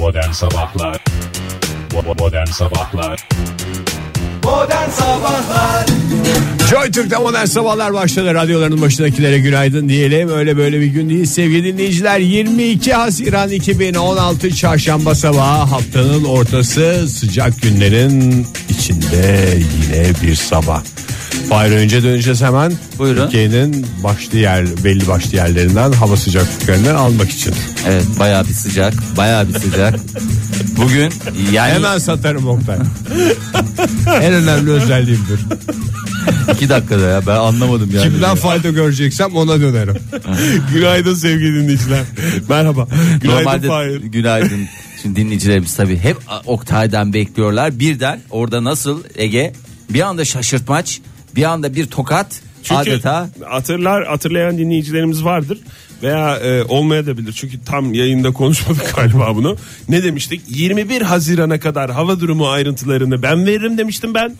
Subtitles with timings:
[0.00, 1.04] Modern Sabahlar
[2.18, 3.28] Modern Sabahlar
[4.44, 5.86] Modern Sabahlar
[6.70, 8.34] Joy Türk'te modern sabahlar başladı.
[8.34, 10.28] Radyoların başındakilere günaydın diyelim.
[10.28, 12.18] Öyle böyle bir gün değil sevgili dinleyiciler.
[12.18, 20.82] 22 Haziran 2016 Çarşamba sabahı haftanın ortası sıcak günlerin içinde yine bir sabah.
[21.48, 22.72] Fahir önce döneceğiz hemen.
[22.98, 23.22] Buyurun.
[23.24, 27.54] Türkiye'nin başlı yer, belli başlı yerlerinden hava sıcaklıklarını almak için.
[27.88, 29.94] Evet bayağı bir sıcak bayağı bir sıcak.
[30.76, 31.12] Bugün
[31.52, 32.76] yani Hemen satarım Oktay.
[34.22, 35.40] en önemli özelliğimdir.
[36.54, 38.02] iki dakikada ya ben anlamadım yani.
[38.12, 39.96] Kimden fayda göreceksem ona dönerim.
[40.74, 42.02] Günaydın sevgili dinleyiciler.
[42.48, 42.88] Merhaba.
[43.22, 43.96] Günaydın Normalde Fahir.
[44.00, 44.66] günaydın.
[45.02, 47.78] Şimdi dinleyicilerimiz tabii hep Oktay'dan bekliyorlar.
[47.78, 49.52] Birden orada nasıl Ege
[49.90, 51.00] bir anda şaşırtmaç
[51.36, 55.58] bir anda bir tokat Çünkü adeta hatırlar hatırlayan dinleyicilerimiz vardır
[56.02, 57.32] veya e, olmayabilir.
[57.32, 59.56] Çünkü tam yayında konuşmadık galiba bunu.
[59.88, 60.42] Ne demiştik?
[60.48, 64.36] 21 Haziran'a kadar hava durumu ayrıntılarını ben veririm demiştim ben.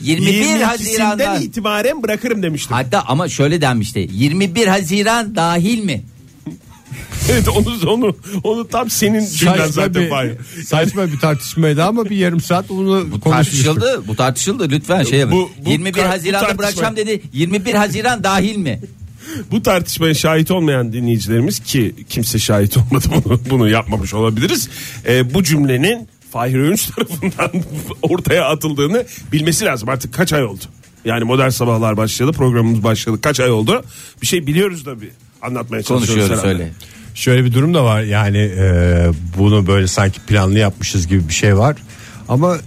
[0.00, 2.76] 21 22'sinden Haziran'dan itibaren bırakırım demiştim.
[2.76, 6.02] hatta ama şöyle denmişti 21 Haziran dahil mi?
[7.32, 10.32] evet onu onu onu tam senin cümlen zaten bir, Fahir.
[10.66, 14.02] saçma bir tartışmaydı ama bir yarım saat bunu Bu tartışıldı.
[14.08, 15.36] Bu tartışıldı lütfen şey yapın.
[15.38, 17.22] Bu- bu 21 kar- bu Haziran'da tartışma- bırakacağım dedi.
[17.32, 18.80] 21 Haziran dahil mi?
[19.50, 24.68] Bu tartışmaya şahit olmayan dinleyicilerimiz ki kimse şahit olmadı bunu bunu yapmamış olabiliriz.
[25.08, 27.50] E, bu cümlenin Fahir Öğünç tarafından
[28.02, 29.88] ortaya atıldığını bilmesi lazım.
[29.88, 30.64] Artık kaç ay oldu?
[31.04, 33.20] Yani modern sabahlar başladı programımız başladı.
[33.20, 33.84] Kaç ay oldu?
[34.22, 35.10] Bir şey biliyoruz tabii.
[35.42, 36.06] Anlatmaya çalışıyoruz.
[36.28, 36.62] Konuşuyoruz herhalde.
[36.62, 36.72] öyle.
[37.14, 39.06] Şöyle bir durum da var yani e,
[39.38, 41.76] bunu böyle sanki planlı yapmışız gibi bir şey var.
[42.28, 42.58] Ama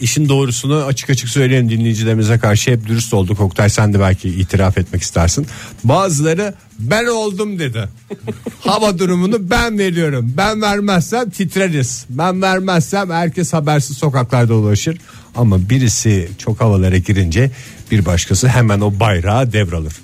[0.00, 3.40] işin doğrusunu açık açık söyleyelim dinleyicilerimize karşı hep dürüst olduk.
[3.40, 5.46] Oktay sen de belki itiraf etmek istersin.
[5.84, 7.88] Bazıları ben oldum dedi.
[8.60, 10.32] Hava durumunu ben veriyorum.
[10.36, 12.06] Ben vermezsem titreriz.
[12.10, 14.98] Ben vermezsem herkes habersiz sokaklarda dolaşır.
[15.34, 17.50] Ama birisi çok havalara girince
[17.90, 19.94] bir başkası hemen o bayrağı devralır.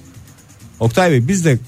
[0.80, 1.58] Oktay Bey biz de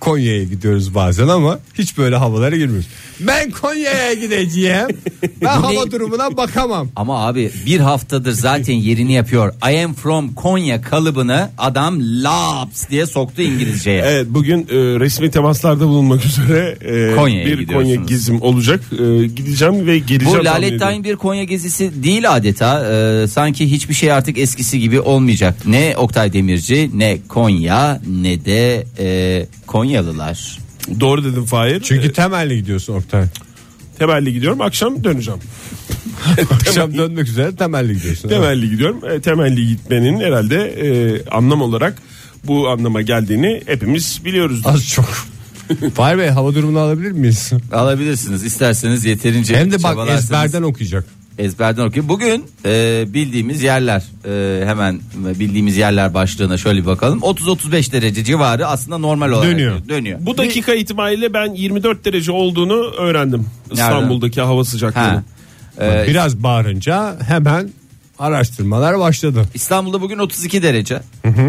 [0.00, 2.86] Konya'ya gidiyoruz bazen ama hiç böyle havalara girmiyoruz.
[3.20, 4.86] Ben Konya'ya gideceğim.
[5.42, 5.76] Ben Bu ne?
[5.76, 6.88] hava durumuna bakamam.
[6.96, 9.54] Ama abi bir haftadır zaten yerini yapıyor.
[9.72, 14.02] I am from Konya kalıbını adam laps diye soktu İngilizceye.
[14.06, 17.94] Evet bugün e, resmi temaslarda bulunmak üzere e, Konya'ya bir gidiyorsunuz.
[17.94, 18.80] Konya gezim olacak.
[18.92, 20.26] E, gideceğim ve geleceğim.
[20.26, 20.80] Bu tahmin Lalet ediyorum.
[20.86, 22.86] Daim bir Konya gezisi değil adeta.
[22.86, 25.56] Ee, sanki hiçbir şey artık eskisi gibi olmayacak.
[25.66, 29.46] Ne Oktay Demirci ne Konya ne de e,
[29.86, 30.58] Konyalılar.
[31.00, 31.80] Doğru dedim Fahir.
[31.80, 33.24] Çünkü temelli gidiyorsun Oktay.
[33.98, 35.40] temelli gidiyorum akşam döneceğim.
[36.50, 38.28] Akşam dönmek üzere temelli gidiyorsun.
[38.28, 39.00] Temelli gidiyorum.
[39.10, 42.02] E, temelli gitmenin herhalde e, anlam olarak
[42.44, 44.62] bu anlama geldiğini hepimiz biliyoruz.
[44.64, 45.08] Az çok.
[45.94, 47.52] Fahir Bey hava durumunu alabilir miyiz?
[47.72, 51.04] Alabilirsiniz isterseniz yeterince Hem de bak ezberden okuyacak.
[51.38, 52.08] Ezberden okuyun.
[52.08, 57.18] Bugün e, bildiğimiz yerler e, hemen bildiğimiz yerler başlığına şöyle bir bakalım.
[57.20, 59.88] 30-35 derece civarı aslında normal olarak Dönüyor.
[59.88, 60.18] dönüyor.
[60.22, 63.46] Bu dakika itibariyle ben 24 derece olduğunu öğrendim.
[63.72, 65.00] İstanbul'daki hava sıcaklığı.
[65.00, 65.22] Ha.
[65.80, 67.70] E, Biraz bağırınca hemen
[68.18, 69.48] araştırmalar başladı.
[69.54, 71.00] İstanbul'da bugün 32 derece.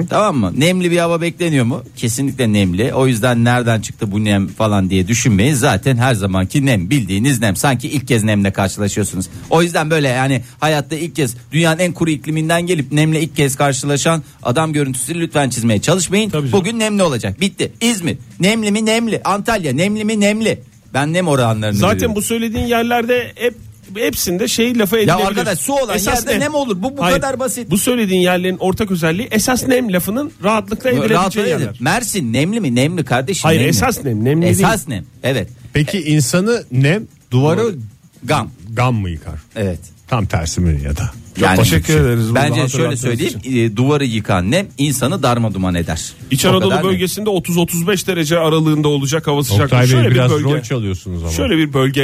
[0.09, 0.53] Tamam mı?
[0.57, 1.83] Nemli bir hava bekleniyor mu?
[1.95, 2.93] Kesinlikle nemli.
[2.93, 5.53] O yüzden nereden çıktı bu nem falan diye düşünmeyin.
[5.53, 7.55] Zaten her zamanki nem bildiğiniz nem.
[7.55, 9.25] Sanki ilk kez nemle karşılaşıyorsunuz.
[9.49, 13.55] O yüzden böyle yani hayatta ilk kez dünyanın en kuru ikliminden gelip nemle ilk kez
[13.55, 16.31] karşılaşan adam görüntüsü lütfen çizmeye çalışmayın.
[16.51, 17.41] Bugün nemli olacak.
[17.41, 17.71] Bitti.
[17.81, 19.21] İzmir nemli mi nemli.
[19.23, 20.59] Antalya nemli mi nemli.
[20.93, 22.15] Ben nem oranlarını Zaten biliyorum.
[22.15, 23.55] bu söylediğin yerlerde hep
[23.95, 25.25] hepsinde şey lafa Ya edilebilir.
[25.27, 26.81] arkadaş su olan yerde nem olur.
[26.83, 27.71] Bu bu Hayır, kadar basit.
[27.71, 31.65] Bu söylediğin yerlerin ortak özelliği esas nem lafının rahatlıkla edilebileceği Rahatlığı yerler.
[31.67, 31.75] edin.
[31.79, 32.75] Mersin nemli mi?
[32.75, 33.43] Nemli kardeşim.
[33.43, 33.69] Hayır, nemli.
[33.69, 35.05] esas nem, nemli Esas nem.
[35.23, 35.49] Evet.
[35.73, 37.75] Peki insanı nem duvarı
[38.23, 38.51] Gam.
[38.73, 39.39] gam mı yıkar?
[39.55, 39.79] Evet.
[40.07, 41.11] Tam tersi mi ya da?
[41.41, 42.35] Yani teşekkür ederiz.
[42.35, 43.33] Bence şöyle söyleyeyim.
[43.39, 43.57] için.
[43.57, 46.01] e, duvarı yıkan nem insanı darma duman eder.
[46.31, 46.83] İç O Anadolu nem.
[46.83, 49.63] bölgesinde 30-35 derece aralığında olacak hava sıcaklığı.
[49.65, 50.43] Oktay Bey Şöyle bir biraz bölge.
[50.43, 51.31] rol çalıyorsunuz ama.
[51.31, 52.01] Şöyle bir bölge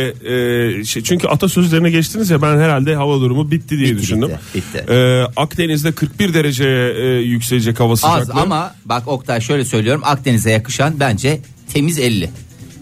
[0.80, 4.30] e, şey, çünkü atasözlerine geçtiniz ya ben herhalde hava durumu bitti diye Bitti, düşündüm.
[4.53, 4.91] bitti, bitti.
[4.94, 8.41] E, Akdeniz'de 41 dereceye e, yükselecek hava Az sıcaklığı.
[8.41, 10.01] ama bak Oktay şöyle söylüyorum.
[10.06, 11.39] Akdeniz'e yakışan bence
[11.74, 12.29] temiz 50.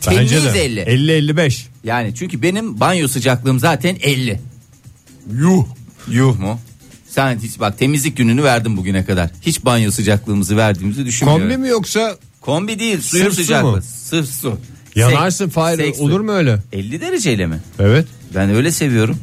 [0.07, 0.79] Bence temiz de 50.
[0.79, 1.61] 50-55.
[1.83, 4.39] Yani çünkü benim banyo sıcaklığım zaten 50.
[5.39, 5.65] Yuh.
[6.07, 6.59] Yuh mu?
[7.09, 9.29] Sen hiç bak temizlik gününü verdim bugüne kadar.
[9.41, 11.43] Hiç banyo sıcaklığımızı verdiğimizi düşünmüyorum.
[11.43, 13.71] Kombi mi yoksa Kombi değil suyun Sırf su sıcaklığı.
[13.71, 13.79] mu?
[13.81, 14.57] Sırf su.
[14.95, 16.03] yanarsın Fahir sek su.
[16.03, 16.59] olur mu öyle?
[16.73, 17.59] 50 dereceyle mi?
[17.79, 18.05] Evet.
[18.35, 19.17] Ben öyle seviyorum.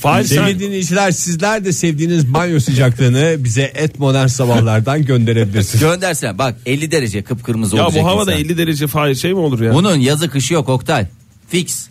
[0.00, 5.80] Fahir sen Sevgili dinleyiciler sizler de sevdiğiniz banyo sıcaklığını bize et modern sabahlardan gönderebilirsiniz.
[5.80, 8.44] Göndersene bak 50 derece kıpkırmızı ya olacak bu havada insan.
[8.44, 9.74] 50 derece Fahir şey mi olur ya?
[9.74, 11.06] Bunun yazı kışı yok Oktay.
[11.48, 11.88] Fix.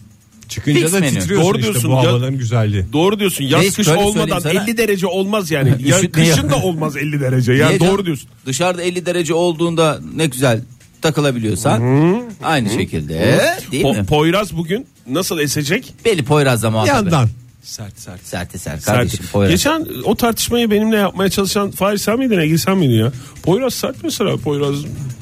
[0.49, 1.19] Çıkınca Fix da menü.
[1.19, 1.91] titriyorsun Doğru işte diyorsun.
[1.91, 2.85] bu Ya- havaların güzelliği.
[2.93, 3.43] Doğru diyorsun.
[3.43, 4.63] Yaz Reis, kış şöyle olmadan söyleyeyim sana.
[4.69, 5.69] 50 derece olmaz yani.
[5.85, 6.49] Ya, Üşütme kışın ya.
[6.49, 7.53] da olmaz 50 derece.
[7.53, 8.05] Yani Niye doğru canım?
[8.05, 8.29] diyorsun.
[8.45, 10.61] Dışarıda 50 derece olduğunda ne güzel
[11.01, 11.81] takılabiliyorsan
[12.43, 13.39] aynı şekilde
[13.71, 14.05] değil Po- mi?
[14.05, 15.93] Poyraz bugün nasıl esecek?
[16.05, 16.93] Beli Poyraz'la muhabbet.
[16.93, 17.29] Yandan.
[17.63, 18.27] Sert sert.
[18.27, 19.51] Serte ser kardeşim Poyraz.
[19.51, 23.11] Geçen o tartışmayı benimle yapmaya çalışan Fahri sen miydin Ege sen miydin ya?
[23.43, 24.75] Poyraz sert mesela Poyraz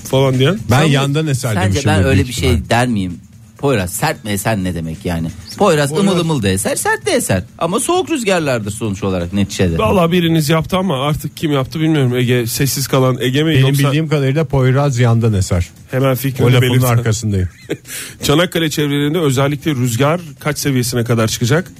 [0.10, 0.60] falan diyen.
[0.72, 1.92] Ben yandan eser Sence demişim.
[1.92, 3.20] ben öyle bir şey der miyim?
[3.64, 5.28] Poyraz sert mi eser ne demek yani?
[5.58, 7.44] Poyraz, ımıl ımıl da eser sert de eser.
[7.58, 9.78] Ama soğuk rüzgarlardır sonuç olarak neticede.
[9.78, 12.16] Valla biriniz yaptı ama artık kim yaptı bilmiyorum.
[12.16, 15.70] Ege sessiz kalan Ege mi Benim yoksa bildiğim kadarıyla Poyraz yandan eser.
[15.92, 16.82] hemen lafın belirtin.
[16.82, 17.50] arkasındayım.
[18.24, 21.72] Çanakkale çevrelerinde özellikle rüzgar kaç seviyesine kadar çıkacak?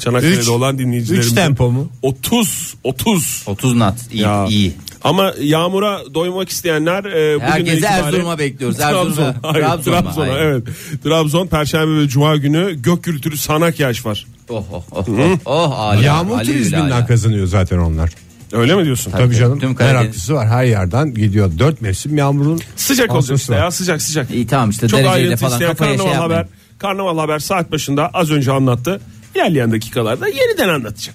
[0.00, 1.26] Çanakkale'de Üç- olan dinleyicilerimiz.
[1.26, 1.88] üç tempo mu?
[2.02, 3.42] 30 30.
[3.46, 4.46] 30 nat iyi Ya.
[4.46, 4.72] iyi.
[5.04, 8.76] Ama yağmura doymak isteyenler e, bugün itibaren Erzurum'a bekliyoruz.
[8.78, 9.34] Trabzon, Erzurum'a.
[9.42, 10.36] hayır, Trabzon'a, Trabzon'a, hayır.
[10.40, 10.62] evet.
[11.04, 14.26] Trabzon Perşembe ve Cuma günü gök gürültülü sanak yağış var.
[14.48, 15.38] Oh oh oh oh.
[15.44, 17.06] oh âlâ, Yağmur âlâ, turizminden âlâ.
[17.06, 18.10] kazanıyor zaten onlar.
[18.52, 19.10] Öyle mi diyorsun?
[19.10, 19.58] Tabii canım.
[19.58, 20.48] tüm Karadeniz- Meraklısı var.
[20.48, 21.50] Her yerden gidiyor.
[21.58, 23.58] Dört mevsim yağmurun Sıcak Aslısı işte var.
[23.58, 24.30] ya sıcak sıcak.
[24.30, 26.38] İyi tamam işte Çok dereceyle ayrıntı falan isteyen kafaya şey Karnaval yapmayın.
[26.42, 26.48] Haber.
[26.78, 29.00] Karnaval Haber saat başında az önce anlattı.
[29.34, 31.14] İlerleyen dakikalarda yeniden anlatacak.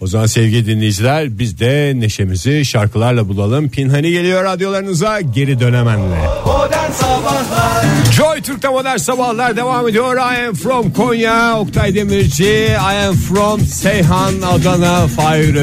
[0.00, 3.68] O zaman sevgili dinleyiciler biz de neşemizi şarkılarla bulalım.
[3.68, 6.20] Pinhani geliyor radyolarınıza geri dönemenle.
[6.46, 7.84] Modern Sabahlar
[8.16, 10.16] Joy Türk'te modern sabahlar devam ediyor.
[10.16, 12.76] I am from Konya, Oktay Demirci.
[12.92, 15.54] I am from Seyhan, Adana, Fahir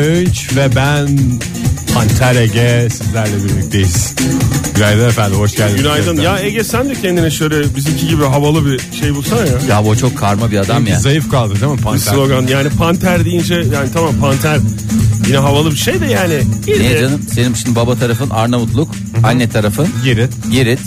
[0.56, 1.07] ve ben
[2.00, 4.13] Panter Ege sizlerle birlikteyiz.
[4.75, 5.81] Günaydın efendim, hoş geldiniz.
[5.81, 6.18] Günaydın.
[6.21, 9.53] Ya Ege sen de kendine şöyle bizimki gibi havalı bir şey bulsana ya.
[9.69, 11.00] Ya o çok karma bir adam ya.
[11.00, 12.00] Zayıf kaldı değil mi Bir Panter?
[12.13, 14.59] slogan yani panter deyince yani tamam panter
[15.27, 16.33] yine havalı bir şey de yani.
[16.68, 17.21] yine Niye de- canım?
[17.33, 18.92] Senin şimdi baba tarafın Arnavutluk,
[19.24, 20.31] anne tarafın Girit.
[20.51, 20.80] Girit.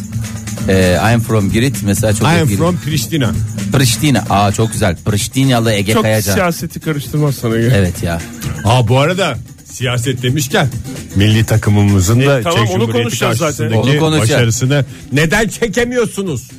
[0.68, 2.58] Ee, I am from Girit mesela çok I am Girit.
[2.58, 3.30] from Pristina.
[3.72, 4.24] Pristina.
[4.30, 4.96] Aa çok güzel.
[5.04, 6.34] Pristinalı Ege Çok Kayacan.
[6.34, 7.72] siyaseti karıştırmazsan Ege.
[7.76, 8.20] Evet ya.
[8.64, 9.38] Aa bu arada
[9.78, 10.68] siyaset demişken
[11.16, 13.70] milli takımımızın da E, tamam, Çek onu konuşacağız zaten.
[13.70, 14.30] Onu konuşacağız.
[14.30, 16.50] başarısını neden çekemiyorsunuz?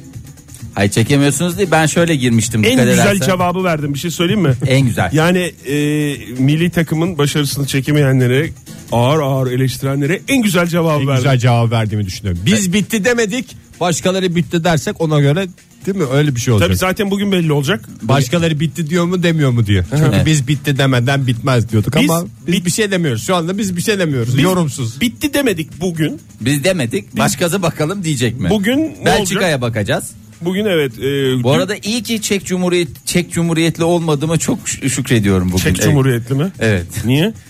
[0.76, 2.64] Ay çekemiyorsunuz diye ben şöyle girmiştim.
[2.64, 3.26] En güzel edersen.
[3.26, 4.54] cevabı verdim bir şey söyleyeyim mi?
[4.68, 5.10] En güzel.
[5.14, 5.76] Yani e,
[6.38, 8.50] milli takımın başarısını çekemeyenlere
[8.92, 11.24] ağır ağır eleştirenlere en güzel cevabı En verdim.
[11.24, 12.42] güzel cevap verdiğimi düşünüyorum.
[12.46, 13.56] Biz bitti demedik.
[13.80, 15.48] Başkaları bitti dersek ona göre
[15.86, 16.04] değil mi?
[16.14, 16.68] Öyle bir şey olacak.
[16.70, 17.90] Tabii zaten bugün belli olacak.
[18.02, 19.84] Başkaları bitti diyor mu demiyor mu diye.
[19.90, 20.26] Çünkü Evet.
[20.26, 23.24] biz bitti demeden bitmez diyorduk Biz- ama biz bit- bir şey demiyoruz.
[23.28, 24.38] Şu anda biz bir şey demiyoruz.
[24.38, 25.02] Biz Yorumsuz.
[25.02, 26.20] Bitti demedik bugün.
[26.42, 27.18] Biz demedik.
[27.18, 28.50] Başkası bakalım diyecek mi?
[28.50, 30.12] Bugün ne Belçika'ya bakacağız.
[30.42, 30.92] Bugün evet.
[31.00, 35.64] E, Bu arada iyi ki Çek Cumhuriyet Çek Cumhuriyetli olmadığıma çok şükrediyorum bugün.
[35.64, 35.84] Çek Evet.
[35.84, 36.52] Cumhuriyetli mi?
[36.60, 36.86] Evet.
[37.06, 37.34] Niye?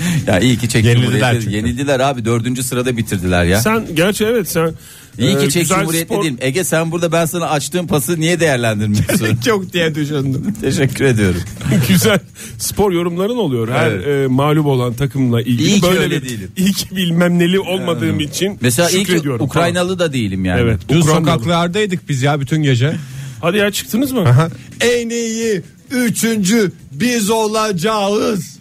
[0.26, 1.56] Ya iyi ki Çek Yenildiler çünkü.
[1.56, 3.60] Yenildiler abi dördüncü sırada bitirdiler ya.
[3.60, 4.72] Sen gerçi evet sen
[5.18, 6.36] İyi e, ki Çek güzel Cumhuriyetli spor- değilim.
[6.40, 9.36] Ege sen burada ben sana açtığım pası niye değerlendirmiyorsun?
[9.44, 10.54] Çok diye düşündüm.
[10.60, 11.40] Teşekkür ediyorum.
[11.88, 12.18] güzel
[12.58, 13.68] spor yorumların oluyor.
[13.68, 14.24] Her Evet.
[14.24, 16.50] e, mağlup olan takımla ilgili İyi ki böyle öyle bir, değilim.
[16.56, 19.44] iyi ki bilmem neli olmadığım için Mesela iyi ki şükrediyorum.
[19.46, 20.60] Ukraynalı da değilim yani.
[20.60, 20.80] Evet.
[20.88, 21.24] Dün Ukraynalı.
[21.26, 22.92] sokaklardaydık biz ya bütün gece.
[23.40, 24.20] Hadi ya çıktınız mı?
[24.20, 24.48] Aha.
[24.80, 28.59] en iyi üçüncü biz olacağız.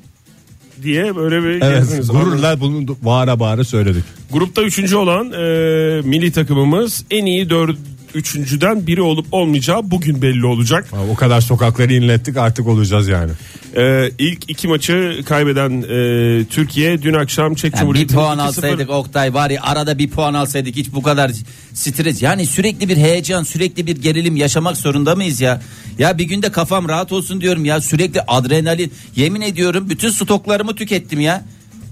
[0.83, 2.07] Diye böyle bir Evet gezdiniz.
[2.11, 4.03] gururla bunu bağıra bağıra söyledik.
[4.31, 7.77] Grupta üçüncü olan e, milli takımımız en iyi dört
[8.13, 10.87] üçüncüden biri olup olmayacağı bugün belli olacak.
[11.11, 13.31] O kadar sokakları inlettik artık olacağız yani.
[13.75, 18.41] E, ilk iki maçı kaybeden e, Türkiye dün akşam Çek Yani bir Cumhuriyeti puan 2-0
[18.41, 21.31] alsaydık Oktay var ya arada bir puan alsaydık hiç bu kadar
[21.73, 25.61] stres yani sürekli bir heyecan sürekli bir gerilim yaşamak zorunda mıyız ya?
[25.99, 31.19] Ya bir günde kafam rahat olsun diyorum ya sürekli adrenalin yemin ediyorum bütün stoklarımı tükettim
[31.19, 31.43] ya.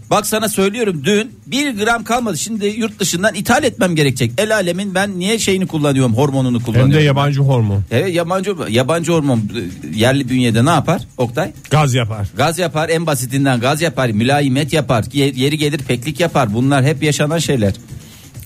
[0.10, 4.32] Bak sana söylüyorum dün bir gram kalmadı şimdi yurt dışından ithal etmem gerekecek.
[4.38, 6.92] El alemin ben niye şeyini kullanıyorum hormonunu kullanıyorum.
[6.92, 7.84] Hem de yabancı hormon.
[7.92, 9.42] Evet yabancı yabancı hormon
[9.94, 11.52] yerli bünyede ne yapar Oktay?
[11.70, 12.28] Gaz yapar.
[12.38, 17.04] Gaz yapar en basitinden gaz yapar mülayimet yapar ye- yeri gelir peklik yapar bunlar hep
[17.04, 17.74] yaşanan şeyler.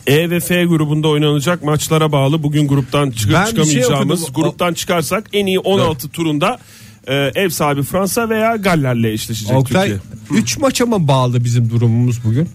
[0.08, 4.44] E ve F grubunda oynanacak maçlara bağlı bugün gruptan çıkıp Ben şey çıkamayacağımız okudum.
[4.44, 6.60] gruptan çıkarsak en iyi 16 turunda
[7.08, 10.42] e, ev sahibi Fransa veya Galler'le eşleşecek Oktay Türkiye.
[10.42, 12.50] 3 maça mı bağlı bizim durumumuz bugün?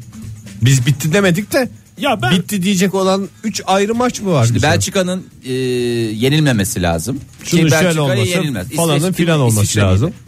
[0.62, 4.46] Biz bitti demedik de Ya ben bitti diyecek olan 3 ayrı maç mı var?
[4.46, 4.62] Şimdi?
[4.62, 7.20] Belçika'nın e, yenilmemesi lazım.
[7.44, 8.68] Şunun Ki Belçika olması yenilmez.
[8.76, 10.06] falanın filan olması İsviçre lazım.
[10.06, 10.25] miydi?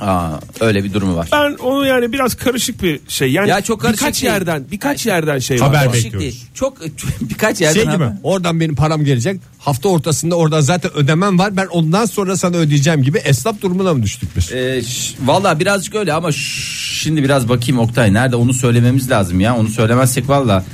[0.00, 1.28] Aa, öyle bir durumu var.
[1.32, 3.32] ben onu yani biraz karışık bir şey.
[3.32, 4.32] Yani Ya çok karışık birkaç değil.
[4.32, 5.92] yerden birkaç yerden şey Haber var.
[5.92, 6.02] bekliyoruz.
[6.12, 6.44] Karışık değil.
[6.54, 10.90] Çok, çok birkaç yerden Şey gibi haber- oradan benim param gelecek hafta ortasında oradan zaten
[10.94, 14.52] ödemem var ben ondan sonra sana ödeyeceğim gibi esnaf durumuna mı düştük biz?
[14.52, 14.82] Ee,
[15.24, 20.28] Valla birazcık öyle ama şimdi biraz bakayım Oktay nerede onu söylememiz lazım ya onu söylemezsek
[20.28, 20.64] valla.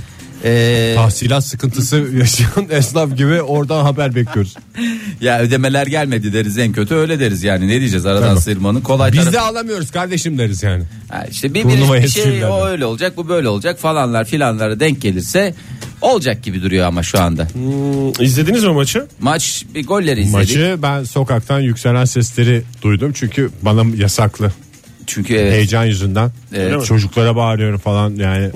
[0.45, 4.55] Ee, Tahsilat sıkıntısı yaşayan esnaf gibi oradan haber bekliyoruz.
[5.21, 8.41] ya ödemeler gelmedi deriz en kötü öyle deriz yani ne diyeceğiz aradan Tabii.
[8.41, 9.33] sıyırmanın kolay Biz tarafı.
[9.33, 10.85] de alamıyoruz kardeşim deriz yani.
[11.09, 15.01] Ha, işte bir, bir, bir şey o öyle olacak bu böyle olacak falanlar filanlara denk
[15.03, 15.55] gelirse
[16.01, 17.49] olacak gibi duruyor ama şu anda.
[17.53, 19.07] Hmm, İzlediniz mi maçı?
[19.21, 20.35] Maç bir golleri izledik.
[20.35, 24.51] Maçı ben sokaktan yükselen sesleri duydum çünkü bana yasaklı.
[25.07, 26.85] Çünkü evet, Heyecan yüzünden Evet.
[26.87, 28.51] çocuklara bağırıyorum falan yani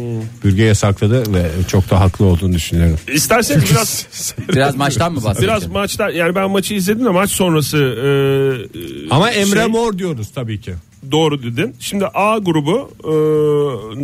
[0.45, 2.97] bürge yasakladı ve çok da haklı olduğunu düşünüyorum.
[3.13, 4.07] İsterseniz biraz
[4.49, 5.49] biraz maçtan mı bahsedelim?
[5.55, 10.29] biraz maçta yani ben maçı izledim de maç sonrası e, Ama Emre şey- Mor diyoruz
[10.35, 10.75] tabii ki.
[11.11, 11.75] Doğru dedin.
[11.81, 13.11] Şimdi A grubu e,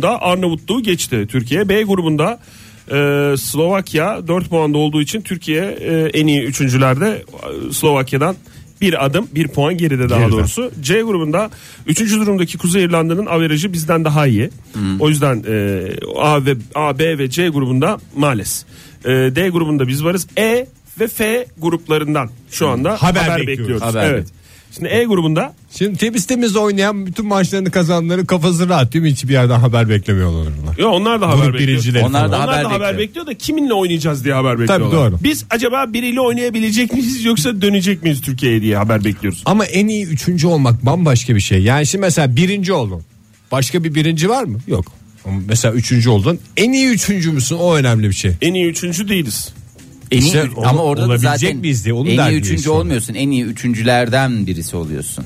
[0.01, 1.69] da Arnavutluğu geçti Türkiye.
[1.69, 2.39] B grubunda
[2.91, 2.95] e,
[3.37, 7.23] Slovakya 4 puanda olduğu için Türkiye e, en iyi üçüncülerde
[7.69, 8.35] e, Slovakya'dan
[8.85, 10.31] bir adım bir puan geride daha Geride.
[10.31, 10.71] doğrusu.
[10.81, 11.49] C grubunda
[11.87, 11.99] 3.
[12.13, 14.49] durumdaki Kuzey İrlanda'nın averajı bizden daha iyi.
[14.99, 15.83] O yüzden e,
[16.15, 18.67] A ve A, B ve C grubunda maalesef.
[19.05, 20.27] E, D grubunda biz varız.
[20.37, 20.67] E
[20.99, 23.59] ve F gruplarından şu anda Haber haber, bekliyoruz.
[23.61, 23.83] bekliyoruz.
[23.95, 24.27] Haber evet.
[24.75, 29.11] Şimdi E grubunda Şimdi temiz temiz oynayan bütün maçlarını kazananların kafası rahat değil mi?
[29.11, 30.39] Hiçbir yerden haber beklemiyorlar.
[30.63, 30.77] onlar.
[30.77, 31.69] Yo onlar da haber Grup bekliyor.
[31.69, 32.31] birincileri Onlar falan.
[32.31, 32.99] da Onlar haber da haber bekliyor.
[33.07, 34.91] bekliyor da kiminle oynayacağız diye haber bekliyorlar.
[34.91, 35.17] doğru.
[35.23, 39.43] Biz acaba biriyle oynayabilecek miyiz yoksa dönecek miyiz Türkiye'ye diye haber bekliyoruz.
[39.45, 41.61] Ama en iyi üçüncü olmak bambaşka bir şey.
[41.63, 43.01] Yani şimdi mesela birinci oldun.
[43.51, 44.59] Başka bir birinci var mı?
[44.67, 44.85] Yok.
[45.25, 46.39] Ama mesela üçüncü oldun.
[46.57, 47.55] En iyi üçüncü müsün?
[47.55, 48.31] O önemli bir şey.
[48.41, 49.53] En iyi üçüncü değiliz.
[50.11, 52.75] En iyi, İşte ama orada da zaten miyiz diye onu en iyi üçüncü sonra.
[52.75, 53.13] olmuyorsun.
[53.13, 55.25] En iyi üçüncülerden birisi oluyorsun.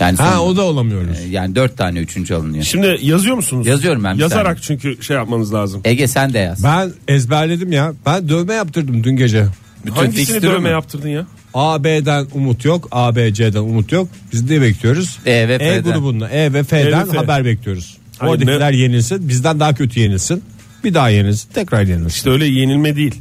[0.00, 1.16] Yani Ha o da olamıyoruz.
[1.30, 2.64] yani dört tane üçüncü alınıyor.
[2.64, 3.66] Şimdi yazıyor musunuz?
[3.66, 5.80] Yazıyorum ben Yazarak çünkü şey yapmanız lazım.
[5.84, 6.64] Ege sen de yaz.
[6.64, 7.92] Ben ezberledim ya.
[8.06, 9.46] Ben dövme yaptırdım dün gece.
[9.86, 10.68] Bütün Hangisini dövme mü?
[10.68, 11.26] yaptırdın ya?
[11.54, 12.88] A, B'den umut yok.
[12.90, 14.08] A, B, C'den umut yok.
[14.32, 15.18] Biz ne bekliyoruz?
[15.26, 15.82] E ve F'den.
[15.92, 17.16] grubunda E ve F'den E ve F.
[17.16, 17.96] haber bekliyoruz.
[18.18, 19.28] Hayır, Oradakiler yenilsin.
[19.28, 20.42] Bizden daha kötü yenilsin.
[20.84, 21.48] Bir daha yenilsin.
[21.54, 22.08] Tekrar yenilsin.
[22.08, 23.14] İşte öyle yenilme değil.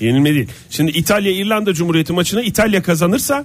[0.00, 0.48] Yenilme değil.
[0.70, 3.44] Şimdi İtalya İrlanda Cumhuriyeti maçını İtalya kazanırsa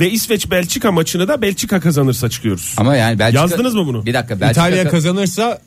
[0.00, 2.74] ve İsveç Belçika maçını da Belçika kazanırsa çıkıyoruz.
[2.76, 3.40] Ama yani Belçika...
[3.40, 4.06] Yazdınız mı bunu?
[4.06, 4.68] Bir dakika Belçika...
[4.68, 5.58] İtalya kazanırsa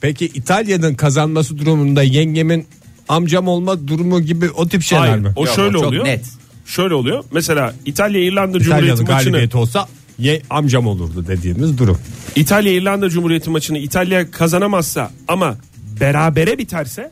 [0.00, 2.66] peki İtalya'nın kazanması durumunda yengemin
[3.08, 5.32] amcam olma durumu gibi o tip şeyler Hayır, mi?
[5.36, 6.04] o Yok, şöyle çok oluyor.
[6.04, 6.24] net.
[6.66, 7.24] Şöyle oluyor.
[7.32, 9.88] Mesela İtalya İrlanda Cumhuriyeti maçını olsa
[10.18, 11.98] ye, amcam olurdu dediğimiz durum.
[12.36, 15.56] İtalya İrlanda Cumhuriyeti maçını İtalya kazanamazsa ama
[16.00, 17.10] berabere biterse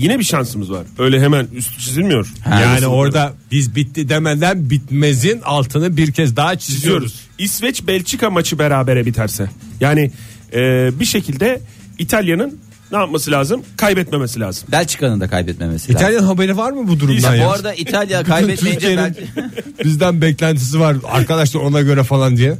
[0.00, 0.86] yine bir şansımız var.
[0.98, 2.32] Öyle hemen üst çizilmiyor.
[2.50, 7.12] yani orada biz bitti demeden bitmezin altını bir kez daha çiziyoruz.
[7.12, 7.28] çiziyoruz.
[7.38, 9.50] İsveç Belçika maçı berabere biterse.
[9.80, 10.10] Yani
[10.54, 11.60] e, bir şekilde
[11.98, 12.58] İtalya'nın
[12.92, 13.62] ne yapması lazım?
[13.76, 14.68] Kaybetmemesi lazım.
[14.72, 16.06] Belçika'nın da kaybetmemesi lazım.
[16.06, 17.46] İtalyan haberi var mı bu durumdan ya?
[17.46, 19.12] bu arada İtalya kaybetmeyince
[19.84, 20.96] bizden beklentisi var.
[21.12, 22.54] Arkadaşlar ona göre falan diye.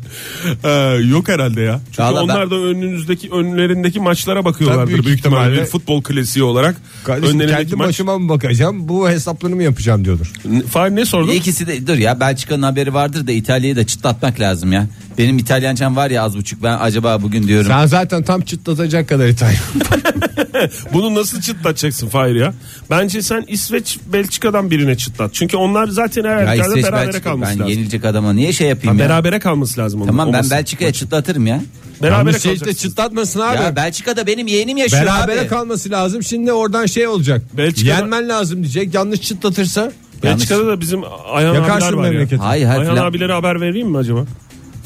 [0.64, 0.70] Ee,
[1.08, 1.80] yok herhalde ya.
[1.86, 5.48] Çünkü Vallahi onlar da önünüzdeki önlerindeki maçlara bakıyorlardır Tabii büyük büyük, ihtimalle.
[5.50, 5.66] ihtimalle.
[5.70, 6.76] Futbol klasiği olarak.
[7.04, 7.88] Kardeşim önlerindeki kendi maç.
[7.88, 8.88] başıma mı bakacağım?
[8.88, 10.32] Bu hesaplarını mı yapacağım diyordur.
[10.70, 11.32] Fahir ne sordun?
[11.32, 14.86] İkisi de dur ya Belçika'nın haberi vardır da İtalya'yı da çıtlatmak lazım ya.
[15.18, 17.66] Benim İtalyancam var ya az buçuk ben acaba bugün diyorum.
[17.70, 19.60] Sen zaten tam çıtlatacak kadar İtalyan.
[20.92, 22.54] Bunu nasıl çıtlatacaksın Fahir ya?
[22.90, 25.30] Bence sen İsveç Belçika'dan birine çıtlat.
[25.34, 27.70] Çünkü onlar zaten her ya İsveç berabere Belçika kalması ben lazım.
[27.72, 29.04] yenilecek adama niye şey Ha, yapayım ya?
[29.04, 30.00] berabere kalması lazım.
[30.00, 30.06] onun.
[30.08, 30.50] Tamam ben Olmasın.
[30.50, 31.62] Belçika'ya çıtlatırım ya.
[32.02, 33.56] Berabere şey işte çıtlatmasın abi.
[33.62, 35.48] Ya Belçika'da benim yeğenim yaşıyor Berabere abi.
[35.48, 36.22] kalması lazım.
[36.22, 37.42] Şimdi oradan şey olacak.
[37.56, 38.94] Belçika'da- Yenmen lazım diyecek.
[38.94, 41.00] Yanlış çıtlatırsa Belçika'da da bizim
[41.32, 42.10] Ayhan Yakarsın abiler var ya.
[42.12, 42.42] memleketi.
[42.42, 44.24] Hayır hayır Ayhan Flam- abilere haber vereyim mi acaba?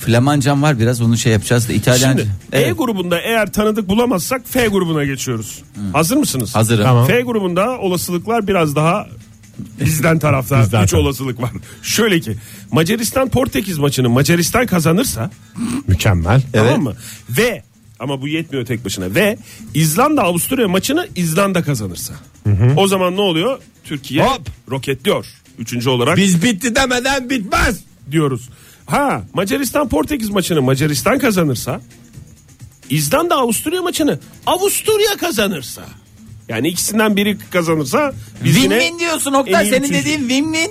[0.07, 2.23] Flamancam var biraz onu şey yapacağız da İtalyanca.
[2.25, 2.79] Şimdi E Evet.
[2.79, 5.63] grubunda eğer tanıdık bulamazsak F grubuna geçiyoruz.
[5.93, 6.55] Hazır mısınız?
[6.55, 6.85] Hazırım.
[6.85, 7.07] Tamam.
[7.07, 9.07] F grubunda olasılıklar biraz daha
[9.81, 10.61] bizden tarafta.
[10.63, 11.05] Bizden 3 taraf.
[11.05, 11.51] olasılık var.
[11.83, 12.37] Şöyle ki
[12.73, 15.31] Macaristan Portekiz maçını Macaristan kazanırsa
[15.87, 16.43] Mükemmel.
[16.53, 16.95] tamam mı?
[17.31, 17.63] Ve
[18.01, 19.15] ama bu yetmiyor tek başına.
[19.15, 19.39] Ve
[19.75, 22.15] İzlanda Avusturya maçını İzlanda kazanırsa.
[22.77, 23.59] O zaman ne oluyor?
[23.85, 24.49] Türkiye Hop.
[24.71, 25.27] roketliyor.
[25.59, 27.81] Üçüncü olarak Biz bitti demeden bitmez.
[28.11, 28.49] diyoruz.
[28.87, 31.81] Ha Macaristan Portekiz maçını Macaristan kazanırsa
[32.91, 35.83] İzlanda Avusturya maçını Avusturya kazanırsa
[36.49, 38.13] yani ikisinden biri kazanırsa
[38.45, 39.95] biz yine Win-win diyorsun Oktay senin üçüncü.
[40.01, 40.71] dediğin win-win.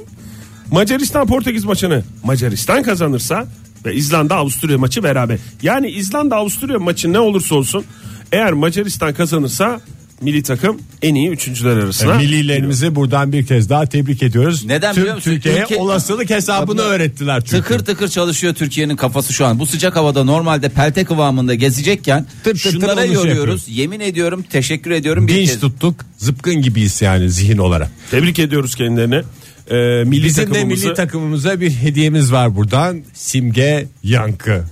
[0.72, 3.48] Macaristan Portekiz maçını Macaristan kazanırsa
[3.86, 5.39] ve İzlanda Avusturya maçı beraber.
[5.62, 7.86] Yani İzlanda Avusturya maçı ne olursa olsun
[8.32, 9.82] eğer Macaristan kazanırsa
[10.24, 12.13] milli takım en iyi üçüncüler arasına.
[12.13, 14.65] Millilerimizi buradan bir kez daha tebrik ediyoruz.
[14.65, 15.32] Neden Tüm biliyor musun?
[15.32, 17.58] Türkiye'ye Ülke- olasılık hesabını Abla- öğrettiler çünkü.
[17.58, 19.60] Tıkır tıkır çalışıyor Türkiye'nin kafası şu an.
[19.60, 23.63] Bu sıcak havada normalde pelte kıvamında gezecekken Tır tır tır şunlara onu şey yoruyoruz.
[23.68, 25.60] Yemin ediyorum teşekkür ediyorum bir Dinç kez.
[25.60, 25.96] tuttuk.
[26.18, 27.92] Zıpkın gibiyiz yani zihin olarak.
[28.12, 29.22] Tebrik ediyoruz kendilerini.
[29.70, 33.01] Ee, milli Bizim de takımımızı milli takımımıza bir hediyemiz var buradan.
[33.13, 34.50] Simge Yankı.
[34.50, 34.63] Yankı,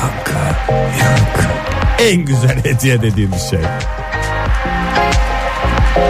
[0.00, 0.72] yankı,
[1.04, 1.42] yankı.
[2.02, 3.58] En güzel hediye dediğimiz şey.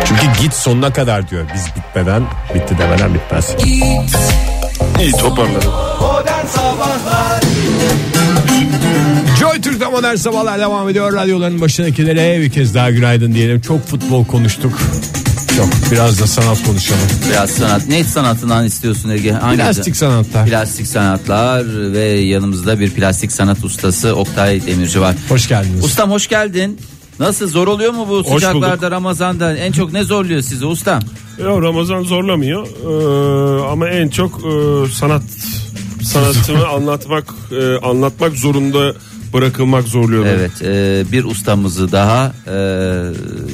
[0.05, 1.45] Çünkü git sonuna kadar diyor.
[1.55, 2.23] Biz bitmeden
[2.55, 3.55] bitti demeden bitmez.
[5.01, 5.73] İyi toparladım.
[9.41, 11.13] Joy Türk'te modern sabahlar devam ediyor.
[11.13, 13.61] Radyoların başındakilere bir kez daha günaydın diyelim.
[13.61, 14.73] Çok futbol konuştuk.
[15.57, 17.01] Çok biraz da sanat konuşalım.
[17.31, 17.89] Biraz sanat.
[17.89, 19.33] Ne sanatından istiyorsun Ege?
[19.33, 20.47] Hangi Plastik sanatlar.
[20.47, 25.15] Plastik sanatlar ve yanımızda bir plastik sanat ustası Oktay Demirci var.
[25.29, 25.85] Hoş geldiniz.
[25.85, 26.79] Ustam hoş geldin.
[27.21, 28.91] Nasıl zor oluyor mu bu sıcaklarda bulduk.
[28.91, 29.57] Ramazan'da?
[29.57, 31.01] En çok ne zorluyor sizi ustam?
[31.39, 35.23] Ya Ramazan zorlamıyor Ee, ama en çok e, sanat
[36.03, 38.95] sanatımı anlatmak e, anlatmak zorunda
[39.33, 40.27] bırakılmak zorluyor.
[40.27, 42.57] Evet e, bir ustamızı daha e,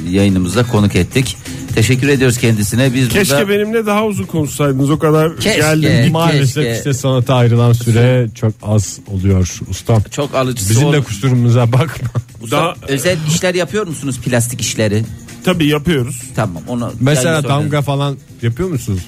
[0.09, 1.37] yayınımıza konuk ettik.
[1.75, 2.93] Teşekkür ediyoruz kendisine.
[2.93, 3.49] Biz Keşke burada...
[3.49, 5.59] benimle daha uzun konuşsaydınız o kadar Keşke.
[5.59, 6.11] geldim.
[6.11, 6.77] Maalesef Keşke.
[6.77, 10.01] işte sanata ayrılan süre çok az oluyor ustam.
[10.11, 12.09] Çok alıcısı Bizim de ol- kusurumuza bakma.
[12.41, 15.03] Ustam, Daha- özel işler yapıyor musunuz plastik işleri?
[15.43, 16.21] Tabii yapıyoruz.
[16.35, 19.01] Tamam onu Mesela sonra- damga falan yapıyor musunuz?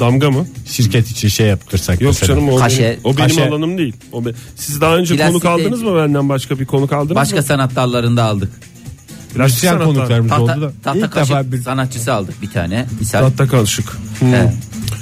[0.00, 0.46] Damga mı?
[0.66, 2.26] Şirket için şey yaptırsak Yok mesela.
[2.34, 2.82] canım o Kaşe.
[2.82, 3.48] benim, o benim Kaşe.
[3.48, 3.94] alanım değil.
[4.12, 5.92] O be- Siz daha önce Plastik konuk aldınız değil.
[5.92, 7.42] mı benden başka bir konuk aldınız Başka mı?
[7.42, 8.50] sanat dallarında aldık.
[9.34, 9.94] Plastik Müzisyen sanatlar.
[9.94, 10.72] konuklarımız oldu Tahta, da.
[10.82, 11.62] tahta İlk kaşık defa bir...
[11.62, 12.86] sanatçısı aldık bir tane.
[13.00, 13.20] Misal.
[13.20, 13.96] Tahta kaşık.
[14.24, 14.52] Evet.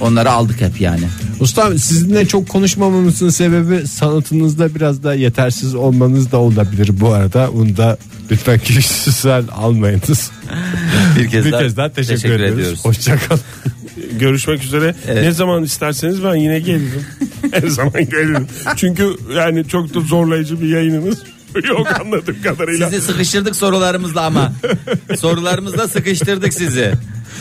[0.00, 1.04] Onları aldık hep yani.
[1.40, 7.50] Ustam sizinle çok konuşmamamızın sebebi sanatınızda biraz da yetersiz olmanız da olabilir bu arada.
[7.50, 7.99] Onu da
[8.30, 10.30] lütfen kişisel almayınız.
[11.18, 12.58] Bir kez, bir daha, kez daha teşekkür, teşekkür ediyoruz.
[12.58, 12.85] ediyoruz.
[12.85, 13.40] Hoşçakalın.
[14.20, 14.94] Görüşmek üzere.
[15.08, 15.23] Evet.
[15.23, 17.04] Ne zaman isterseniz ben yine gelirim.
[17.52, 18.47] Her zaman gelirim.
[18.76, 21.18] Çünkü yani çok da zorlayıcı bir yayınınız
[21.69, 22.90] yok anladığım kadarıyla.
[22.90, 24.52] Sizi sıkıştırdık sorularımızla ama.
[25.19, 26.93] Sorularımızla sıkıştırdık sizi.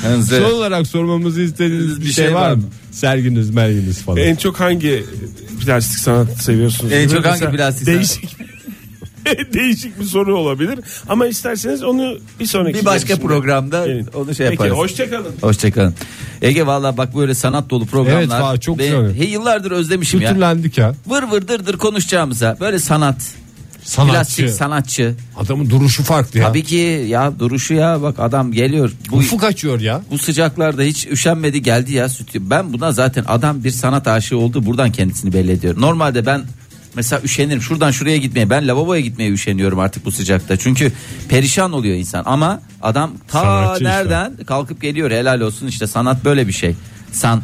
[0.01, 0.41] Hınzır.
[0.41, 2.63] Son olarak sormamızı istediğiniz bir, Bir şey, şey var var mı?
[2.91, 4.17] Serginiz merginiz falan.
[4.17, 5.05] En çok hangi
[5.65, 6.93] plastik sanat seviyorsunuz?
[6.93, 7.97] En çok hangi plastik sanat?
[7.97, 8.37] değişik
[9.53, 14.07] değişik bir soru olabilir ama isterseniz onu bir sonraki Bir başka programda Gelin.
[14.13, 14.77] onu şey Peki yaparız.
[14.77, 15.35] hoşçakalın.
[15.41, 15.93] Hoşçakalın.
[16.41, 18.19] Ege valla bak böyle sanat dolu programlar.
[18.19, 19.15] Evet, valla çok güzel.
[19.15, 20.29] He, yıllardır özlemişim ya.
[20.29, 20.93] Kültürlendik ya.
[21.07, 23.35] Vır vır dır dır konuşacağımıza böyle sanat.
[23.87, 24.13] Sanatçı.
[24.13, 25.15] Plastik sanatçı.
[25.37, 26.47] Adamın duruşu farklı ya.
[26.47, 28.91] Tabii ki ya duruşu ya bak adam geliyor.
[29.11, 30.01] Bu, Ufuk açıyor ya.
[30.11, 32.49] bu sıcaklarda hiç üşenmedi geldi ya sütü.
[32.49, 35.81] Ben buna zaten adam bir sanat aşığı oldu buradan kendisini belli ediyor.
[35.81, 36.41] Normalde ben
[36.95, 40.57] mesela üşenirim şuradan şuraya gitmeye ben lavaboya gitmeye üşeniyorum artık bu sıcakta.
[40.57, 40.91] Çünkü
[41.29, 43.89] perişan oluyor insan ama adam ta Sanatçı işte.
[43.95, 46.75] nereden kalkıp geliyor helal olsun işte sanat böyle bir şey.
[47.11, 47.43] Sanat.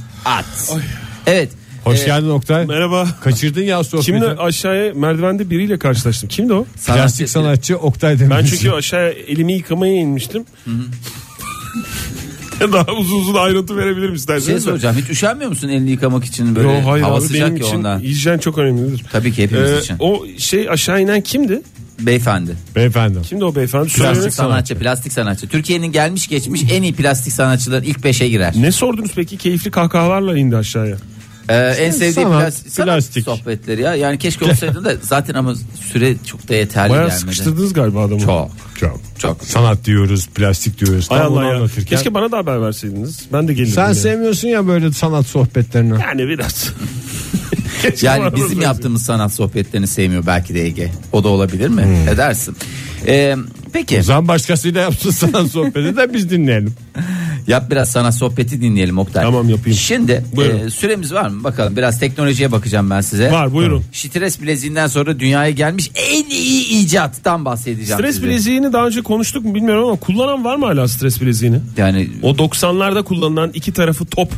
[1.28, 1.50] Evet.
[1.84, 2.65] Hoş Ee, geldin Oktay.
[2.65, 3.08] Merhaba.
[3.22, 4.06] Kaçırdın ya sohbeti.
[4.06, 6.30] Kimle aşağıya merdivende biriyle karşılaştım.
[6.30, 6.65] Kimdi o?
[6.88, 8.38] Plastik sanatçı Oktay Demirci.
[8.38, 10.46] Ben çünkü aşağıya elimi yıkamaya inmiştim.
[12.74, 14.46] Daha uzun uzun ayrıntı verebilirim isterseniz.
[14.48, 14.96] şey soracağım.
[15.04, 17.78] Hiç üşenmiyor musun elini yıkamak için böyle Yo, hayır hava abi, sıcak benim ya için
[17.78, 18.00] ondan.
[18.00, 19.06] hijyen çok önemlidir.
[19.12, 19.96] Tabii ki hepimiz Ee, için.
[20.00, 21.62] o şey aşağı inen kimdi?
[22.00, 22.52] Beyefendi.
[22.76, 23.22] Beyefendi.
[23.22, 23.84] Kimdi o beyefendi?
[23.88, 24.30] Plastik Söyleyin.
[24.30, 25.48] sanatçı, plastik sanatçı.
[25.48, 28.54] Türkiye'nin gelmiş geçmiş en iyi plastik sanatçıların ilk beşe girer.
[28.58, 29.38] Ne sordunuz peki?
[29.38, 30.98] Keyifli kahkahalarla indi aşağıya.
[31.50, 33.26] Ee, en sevdiğim sanat, plastik, sanat plastik.
[33.26, 33.96] sohbetleri ya.
[33.96, 35.56] Yani keşke olsaydı da zaten ama
[35.92, 37.20] süre çok da yeterli Bayağı gelmedi.
[37.20, 38.20] sıkıştırdınız galiba adamı.
[38.22, 38.52] Çok.
[38.80, 39.00] Çok.
[39.20, 39.44] Çok.
[39.44, 41.08] Sanat diyoruz, plastik diyoruz.
[41.08, 41.56] Tam bunu Allah ya.
[41.56, 41.86] anlatırken.
[41.86, 43.20] Keşke bana da haber verseydiniz.
[43.34, 43.74] Ben de gelirdim.
[43.76, 43.96] Sen yani.
[43.96, 46.02] sevmiyorsun ya böyle sanat sohbetlerini.
[46.02, 46.74] Yani biraz.
[48.02, 50.91] Yani bizim yaptığımız sanat sohbetlerini sevmiyor belki de Ege.
[51.12, 51.84] O da olabilir mi?
[51.84, 52.06] Hmm.
[52.06, 52.56] Ne dersin?
[53.08, 53.36] Ee,
[53.74, 56.74] peki O zaman başkasıyla yapsın sanat sohbeti de biz dinleyelim.
[57.48, 59.24] yap biraz sanat sohbeti dinleyelim Oktay.
[59.24, 59.78] Tamam, yapayım.
[59.78, 60.67] Şimdi Buyurun.
[60.67, 61.43] e, süremiz var mı?
[61.43, 63.32] Bakalım biraz teknolojiye bakacağım ben size.
[63.32, 63.84] Var buyurun.
[63.91, 68.28] Stres bileziğinden sonra dünyaya gelmiş en iyi icattan bahsedeceğim Stres size.
[68.28, 71.60] bileziğini daha önce konuştuk mu bilmiyorum ama kullanan var mı hala stres bileziğini?
[71.78, 74.30] Yani O 90'larda kullanılan iki tarafı top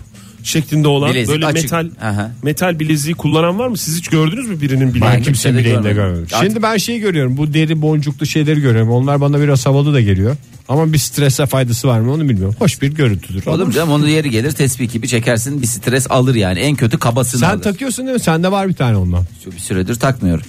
[0.45, 1.63] şeklinde olan Bilezik böyle açık.
[1.63, 2.31] metal Aha.
[2.43, 3.77] metal bileziği kullanan var mı?
[3.77, 5.13] Siz hiç gördünüz mü birinin Ben bileğini?
[5.15, 5.95] kimse kimsenin de bileğinde görmedim.
[6.03, 6.27] görmedim.
[6.35, 7.37] Artık- Şimdi ben şeyi görüyorum.
[7.37, 8.91] Bu deri boncuklu şeyleri görüyorum.
[8.91, 10.35] Onlar bana biraz havalı da geliyor.
[10.69, 12.55] Ama bir strese faydası var mı onu bilmiyorum.
[12.59, 13.45] Hoş bir görüntüdür.
[13.47, 17.39] Olur canım onun yeri gelir tespih gibi çekersin bir stres alır yani en kötü kabasını
[17.39, 17.61] Sen alır.
[17.63, 18.19] takıyorsun değil mi?
[18.23, 19.23] Sende var bir tane ondan.
[19.43, 20.45] Şu bir süredir takmıyorum.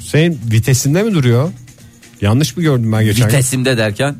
[0.00, 1.50] Senin vitesinde mi duruyor?
[2.20, 3.28] Yanlış mı gördüm ben geçen gün?
[3.36, 4.14] Vitesimde derken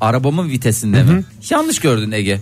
[0.00, 1.24] arabamın vitesinde mi?
[1.50, 2.40] Yanlış gördün Ege.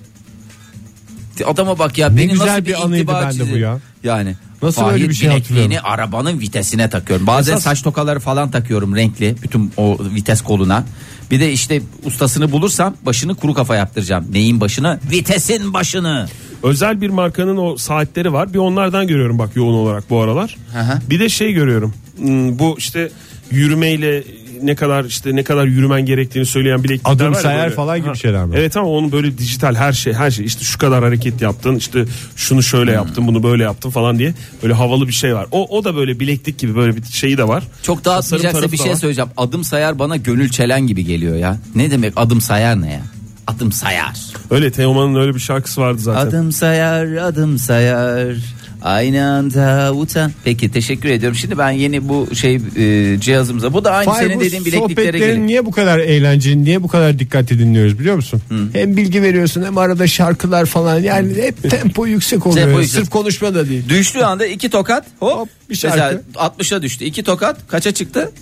[1.46, 3.78] Adama bak ya benim güzel nasıl bir, bir anıydı bende bu ya.
[4.04, 5.72] Yani Nasıl Fahir öyle bir şey hatırlıyorum?
[5.84, 7.26] arabanın vitesine takıyorum.
[7.26, 10.84] Bazen Esas- saç tokaları falan takıyorum renkli bütün o vites koluna.
[11.30, 14.26] Bir de işte ustasını bulursam başını kuru kafa yaptıracağım.
[14.32, 15.00] Neyin başını?
[15.10, 16.28] Vitesin başını.
[16.62, 18.52] Özel bir markanın o saatleri var.
[18.54, 20.56] Bir onlardan görüyorum bak yoğun olarak bu aralar.
[20.72, 21.00] Hı hı.
[21.10, 21.94] Bir de şey görüyorum.
[22.16, 23.10] Hmm, Bu işte
[23.50, 24.24] yürümeyle
[24.62, 27.74] ne kadar işte ne kadar yürümen gerektiğini söyleyen bileklikler Adım sayar böyle.
[27.74, 28.14] falan gibi Ha.
[28.14, 28.54] şeyler mi?
[28.58, 32.04] Evet ama onun böyle dijital her şey her şey işte şu kadar hareket yaptın işte
[32.36, 32.96] şunu şöyle Hmm.
[32.96, 35.46] yaptın bunu böyle yaptın falan diye böyle havalı bir şey var.
[35.50, 37.64] O o da böyle bileklik gibi böyle bir şeyi de var.
[37.82, 38.96] Çok dağıtmayacaksa tarafı bir şey var.
[38.96, 39.30] söyleyeceğim.
[39.36, 41.56] Adım sayar bana gönül çelen gibi geliyor ya.
[41.74, 43.02] Ne demek adım sayar ne ya?
[43.46, 44.16] Adım sayar.
[44.50, 46.26] Öyle Teoman'ın öyle bir şarkısı vardı zaten.
[46.28, 48.34] Adım sayar, adım sayar.
[48.82, 50.32] Aynı anda utan.
[50.44, 51.36] Peki teşekkür ediyorum.
[51.36, 53.72] Şimdi ben yeni bu şey e, cihazımıza.
[53.72, 55.38] Bu da aynı Fahir, senin dediğin bilekliklere geliyor.
[55.38, 58.42] niye bu kadar eğlenceli, niye bu kadar dikkatli dinliyoruz biliyor musun?
[58.72, 62.66] Hem bilgi veriyorsun hem arada şarkılar falan yani hep tempo yüksek oluyor.
[62.66, 63.00] Tempo yüksek.
[63.00, 63.88] Sırf konuşma da değil.
[63.88, 66.22] Düştüğü anda iki tokat hop, Hop, bir mesela şarkı.
[66.34, 67.04] 60'a düştü.
[67.04, 68.32] İki tokat kaça çıktı?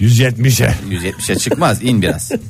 [0.00, 0.74] 170'e.
[0.90, 2.30] 170'e çıkmaz in biraz.
[2.30, 2.40] 100'e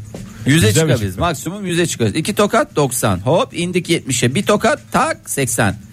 [0.47, 2.17] Yüze mi çıkabiliriz maksimum 100'e çıkarız.
[2.17, 5.89] İki tokat 90 hop indik 70'e bir tokat tak 80.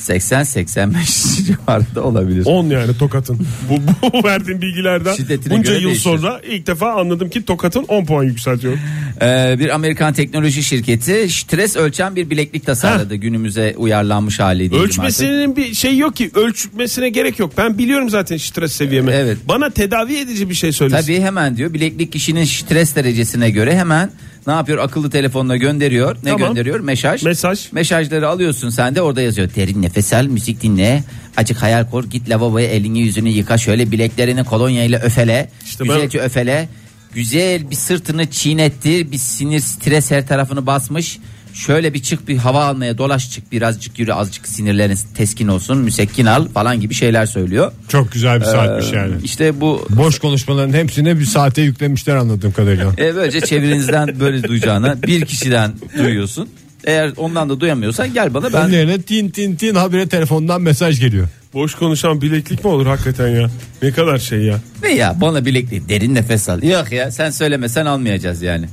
[0.00, 2.46] 80-85 civarında olabilir.
[2.46, 3.38] 10 yani tokatın.
[3.70, 6.02] Bu, bu verdiğin bilgilerden Şiddetine bunca yıl değişir.
[6.02, 8.74] sonra ilk defa anladım ki tokatın 10 puan yükseltiyor.
[9.22, 13.14] Ee, bir Amerikan teknoloji şirketi stres ölçen bir bileklik tasarladı.
[13.14, 14.90] Günümüze uyarlanmış hali diyelim artık.
[14.98, 16.30] Ölçmesinin bir şey yok ki.
[16.34, 17.52] Ölçmesine gerek yok.
[17.58, 19.10] Ben biliyorum zaten stres seviyemi.
[19.10, 19.38] Evet.
[19.48, 21.02] Bana tedavi edici bir şey söylesin.
[21.02, 24.10] Tabii hemen diyor bileklik kişinin stres derecesine göre hemen
[24.48, 26.16] ne yapıyor akıllı telefonuna gönderiyor.
[26.16, 26.48] Ne Tamam.
[26.48, 26.80] gönderiyor?
[26.80, 27.22] Mesaj.
[27.22, 27.72] Mesaj.
[27.72, 29.48] Mesajları alıyorsun sen de orada yazıyor.
[29.56, 31.04] Derin nefes al müzik dinle.
[31.36, 35.50] Acık hayal kur git lavaboya elini yüzünü yıka şöyle bileklerini kolonya ile öfele.
[35.64, 36.68] İşte ben- Güzelce öfele.
[37.14, 39.12] Güzel bir sırtını çiğnetti.
[39.12, 41.18] Bir sinir stres her tarafını basmış.
[41.54, 46.26] Şöyle bir çık bir hava almaya dolaş çık birazcık yürü azıcık sinirlerin teskin olsun müsekkin
[46.26, 47.72] al falan gibi şeyler söylüyor.
[47.88, 49.14] Çok güzel bir saatmiş yani.
[49.24, 52.92] İşte bu Boş konuşmaların hepsine bir saate yüklemişler anladığım kadarıyla.
[52.98, 56.48] E, böylece çevrenizden böyle duyacağına bir kişiden duyuyorsun.
[56.84, 61.28] Eğer ondan da duyamıyorsan gel bana ben Önlerine tin tin tin habire telefondan mesaj geliyor.
[61.54, 63.50] Boş konuşan bileklik mi olur hakikaten ya?
[63.82, 64.60] Ne kadar şey ya.
[64.82, 66.62] ne ya bana bilekliği derin nefes al.
[66.62, 68.66] Yok ya sen söylemesen almayacağız yani.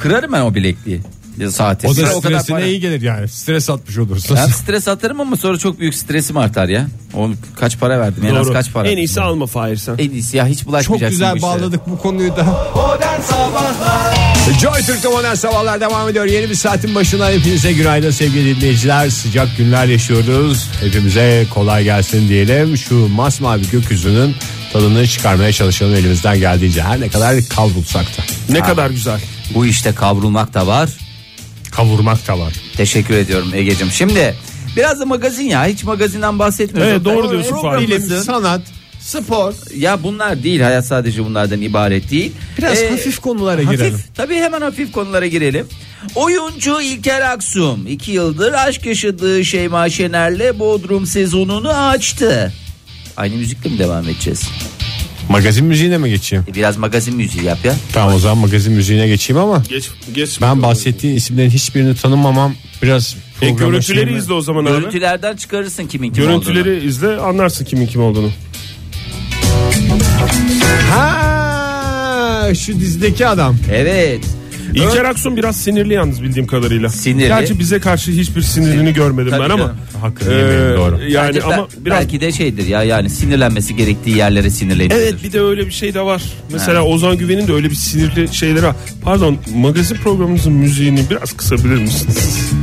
[0.00, 1.00] Kırarım ben o bilekliği.
[1.50, 1.86] Saati.
[1.86, 3.28] O da Sıra o kadar stresine iyi gelir yani.
[3.28, 4.36] Stres atmış olursun.
[4.36, 6.86] Ben stres atarım ama sonra çok büyük stresim artar ya.
[7.14, 8.52] O kaç para verdim en az Doğru.
[8.52, 8.88] kaç para.
[8.88, 9.94] En iyisi alma Fahir sen.
[9.98, 11.52] En iyisi ya hiç Çok bulaşmayacaksın bu güzel işlere.
[11.52, 12.44] bağladık bu konuyu da.
[12.74, 14.14] Modern Sabahlar
[14.60, 16.24] Joy Türk'te modern sabahlar devam ediyor.
[16.24, 19.10] Yeni bir saatin başına hepinize günaydın sevgili dinleyiciler.
[19.10, 20.68] Sıcak günler yaşıyoruz.
[20.80, 22.76] Hepimize kolay gelsin diyelim.
[22.76, 24.34] Şu masmavi gökyüzünün
[24.72, 26.82] tadını çıkarmaya çalışalım elimizden geldiğince.
[26.82, 28.22] Her ne kadar kavrulsak da.
[28.52, 29.20] Ne kadar güzel.
[29.54, 30.88] Bu işte kavrulmak da var.
[31.78, 32.52] Kavurmak da var.
[32.76, 33.90] Teşekkür ediyorum Ege'cim.
[33.90, 34.34] Şimdi
[34.76, 35.66] biraz da magazin ya.
[35.66, 36.92] Hiç magazinden bahsetmiyoruz.
[36.92, 38.00] Evet, doğru diyorsun Fahri.
[38.00, 38.60] sanat,
[39.00, 39.52] spor.
[39.76, 42.32] Ya bunlar değil hayat sadece bunlardan ibaret değil.
[42.58, 43.98] Biraz Ee, hafif konulara hafif, girelim.
[44.14, 45.66] Tabii hemen hafif konulara girelim.
[46.14, 52.52] Oyuncu İlker Aksum iki yıldır aşk yaşadığı Şeyma Şener'le Bodrum sezonunu açtı.
[53.16, 54.42] Aynı müzikle mi devam edeceğiz?
[55.28, 56.44] Magazin müziğine mi geçeyim?
[56.50, 57.74] E, Biraz magazin müziği yap ya.
[57.92, 60.40] Tamam o zaman magazin müziğine geçeyim ama Geç, geç.
[60.40, 64.70] ben bahsettiğin isimlerin hiçbirini tanımamam biraz E, görüntüleri izle o zaman abi.
[64.80, 66.42] Görüntülerden çıkarırsın kimin kim olduğunu.
[66.54, 68.30] Görüntüleri izle anlarsın kimin kim olduğunu.
[70.90, 73.56] Ha şu dizideki adam.
[73.72, 74.24] Evet.
[74.74, 76.88] İlker Aksun biraz sinirli yalnız bildiğim kadarıyla.
[76.88, 77.28] Sinirli.
[77.28, 79.62] Gerçi bize karşı hiçbir sinirini görmedim Tabii ben ama.
[79.64, 79.76] canım.
[80.00, 81.00] Hakkını yemeyin, doğru.
[81.08, 85.00] Yani Bence ama be- biraz belki de şeydir ya yani sinirlenmesi gerektiği yerlere sinirleniyor.
[85.00, 86.22] Evet bir de öyle bir şey de var.
[86.52, 86.82] Mesela.
[86.84, 88.76] Ozan Güven'in de öyle bir sinirli şeyleri var.
[89.02, 92.50] Pardon magazin programımızın müziğini biraz kısabilir misiniz?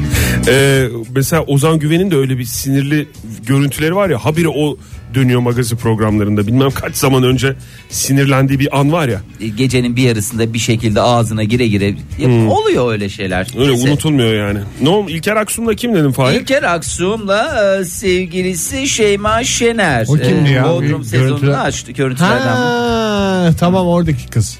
[0.47, 3.07] Ee, mesela Ozan Güven'in de öyle bir sinirli
[3.47, 4.25] görüntüleri var ya.
[4.25, 4.77] Habire o
[5.15, 6.47] dönüyor magazin programlarında.
[6.47, 7.55] Bilmem kaç zaman önce
[7.89, 9.21] sinirlendiği bir an var ya.
[9.41, 11.88] E, Gecenin bir yarısında bir şekilde ağzına gire gire
[12.19, 13.45] Yap- oluyor öyle şeyler.
[13.53, 13.61] Hmm.
[13.61, 13.89] Öyle Neyse.
[13.89, 14.59] unutulmuyor yani.
[14.81, 15.09] Ne oldu?
[15.11, 16.39] İlker Aksun'la kim dedim Fahir?
[16.41, 20.05] İlker Aksum'la e, sevgilisi Şeyma Şener.
[20.09, 20.63] O kimdi e, ya?
[20.69, 22.55] Bodrum sezonunu açtı görüntülerden.
[22.55, 24.59] Ha, tamam oradaki kız.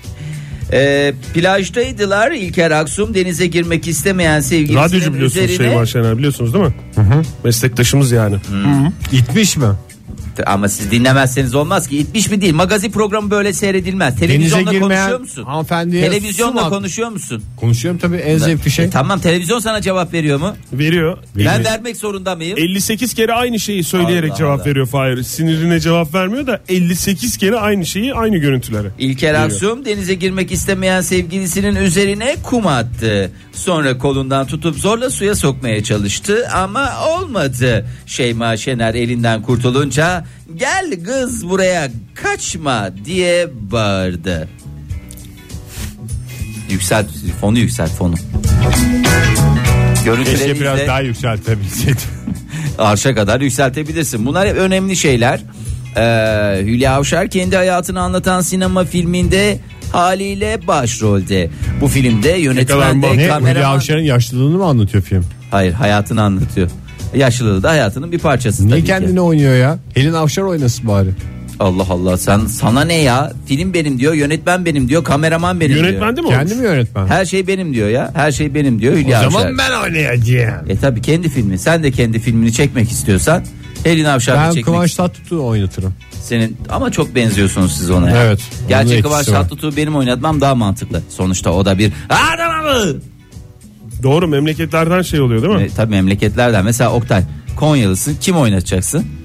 [0.74, 5.70] E, plajdaydılar İlker Aksum denize girmek istemeyen sevgilisinin Radyocu biliyorsunuz üzerine.
[5.70, 6.74] Şeyma Şener biliyorsunuz değil mi?
[7.44, 8.36] Meslektaşımız yani.
[9.12, 9.66] İtmiş mi?
[10.46, 11.98] Ama siz dinlemezseniz olmaz ki.
[11.98, 12.54] İtmiş mi değil.
[12.54, 14.20] Magazin programı böyle seyredilmez.
[14.20, 15.44] Girmeyen konuşuyor musun?
[15.44, 17.44] hanımefendiye Televizyonda su mu- konuşuyor musun?
[17.58, 18.86] Konuşuyorum tabii en zevkli şey.
[18.86, 20.56] E, tamam televizyon sana cevap veriyor mu?
[20.74, 21.18] Veriyor.
[21.36, 22.58] Ben vermek zorunda mıyım?
[22.58, 24.66] 58 kere aynı şeyi söyleyerek Allah cevap Allah.
[24.70, 25.24] veriyor Fahir.
[25.24, 28.88] Sinirine cevap vermiyor da 58 kere aynı şeyi aynı görüntülere.
[29.00, 33.32] İlker Aksum denize girmek istemeyen sevgilisinin üzerine kum attı.
[33.54, 37.86] Sonra kolundan tutup zorla suya sokmaya çalıştı ama olmadı.
[38.06, 40.25] Şeyma Şener elinden kurtulunca
[40.56, 44.48] gel kız buraya kaçma diye bağırdı.
[46.70, 47.08] Yükselt
[47.42, 48.16] fonu yükselt fonu.
[50.26, 52.02] Keşke biraz daha yükseltebilseydim.
[52.78, 54.26] arşa kadar yükseltebilirsin.
[54.26, 55.40] Bunlar hep önemli şeyler.
[55.98, 59.60] Ee, Hülya Avşar kendi hayatını anlatan sinema filminde
[59.92, 61.50] haliyle başrolde.
[61.82, 63.14] Bu filmde yönetmen de ne?
[63.14, 63.76] Hülya kameraman...
[63.76, 65.26] Avşar'ın yaşlılığını mı anlatıyor film?
[65.52, 66.70] Hayır hayatını anlatıyor.
[67.16, 69.22] Yaşlılığı da hayatının bir parçası Niye tabii kendini ki.
[69.22, 69.80] oynuyor ya?
[69.94, 71.10] Helin Avşar oynasın bari.
[71.60, 73.34] Allah Allah sen sana ne ya?
[73.46, 75.86] Film benim diyor, yönetmen benim diyor, kameraman benim diyor.
[75.86, 76.40] Yönetmen de mi olmuş?
[76.40, 77.08] Kendi mi yönetmen?
[77.08, 78.12] Her şey benim diyor ya.
[78.16, 79.58] Her şey benim diyor Hülya o zaman Avşar.
[79.58, 80.66] ben oynayacağım.
[80.70, 81.60] E tabi kendi filmi.
[81.60, 83.44] Sen de kendi filmini çekmek istiyorsan
[83.84, 85.94] Helin Avşar'ı Ben çekmek Kıvanç Tatlıtuğ'u oynatırım.
[86.22, 88.10] senin ama çok benziyorsunuz siz ona.
[88.10, 88.24] ya.
[88.24, 89.34] Evet, onun etkisi Kıvanç var.
[89.34, 91.02] Tatlıtuğ'u benim oynatmam daha mantıklı.
[91.10, 92.94] Sonuçta o da bir adamı.
[94.04, 95.64] Doğru memleketlerden şey oluyor değil mi?
[95.64, 96.66] E, tabii memleketlerden.
[96.66, 97.24] Mesela Oktay
[97.56, 98.18] Konyalısın.
[98.22, 99.06] Kim oynatacaksın?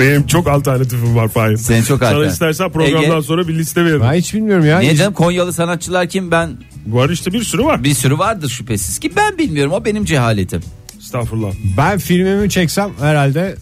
[0.00, 1.56] Benim çok alternatifim var Fahir.
[1.56, 2.32] Senin çok Sana alternatif.
[2.32, 3.22] istersen programdan Ege?
[3.22, 4.00] sonra bir liste veririm.
[4.04, 4.78] Ben hiç bilmiyorum ya.
[4.78, 6.30] Niye canım Konyalı sanatçılar kim?
[6.30, 6.50] Ben
[6.86, 7.84] Var işte bir sürü var.
[7.84, 9.72] bir sürü vardır şüphesiz ki ben bilmiyorum.
[9.72, 10.60] O benim cehaletim.
[10.98, 11.52] Estağfurullah.
[11.78, 13.56] Ben filmimi çeksem herhalde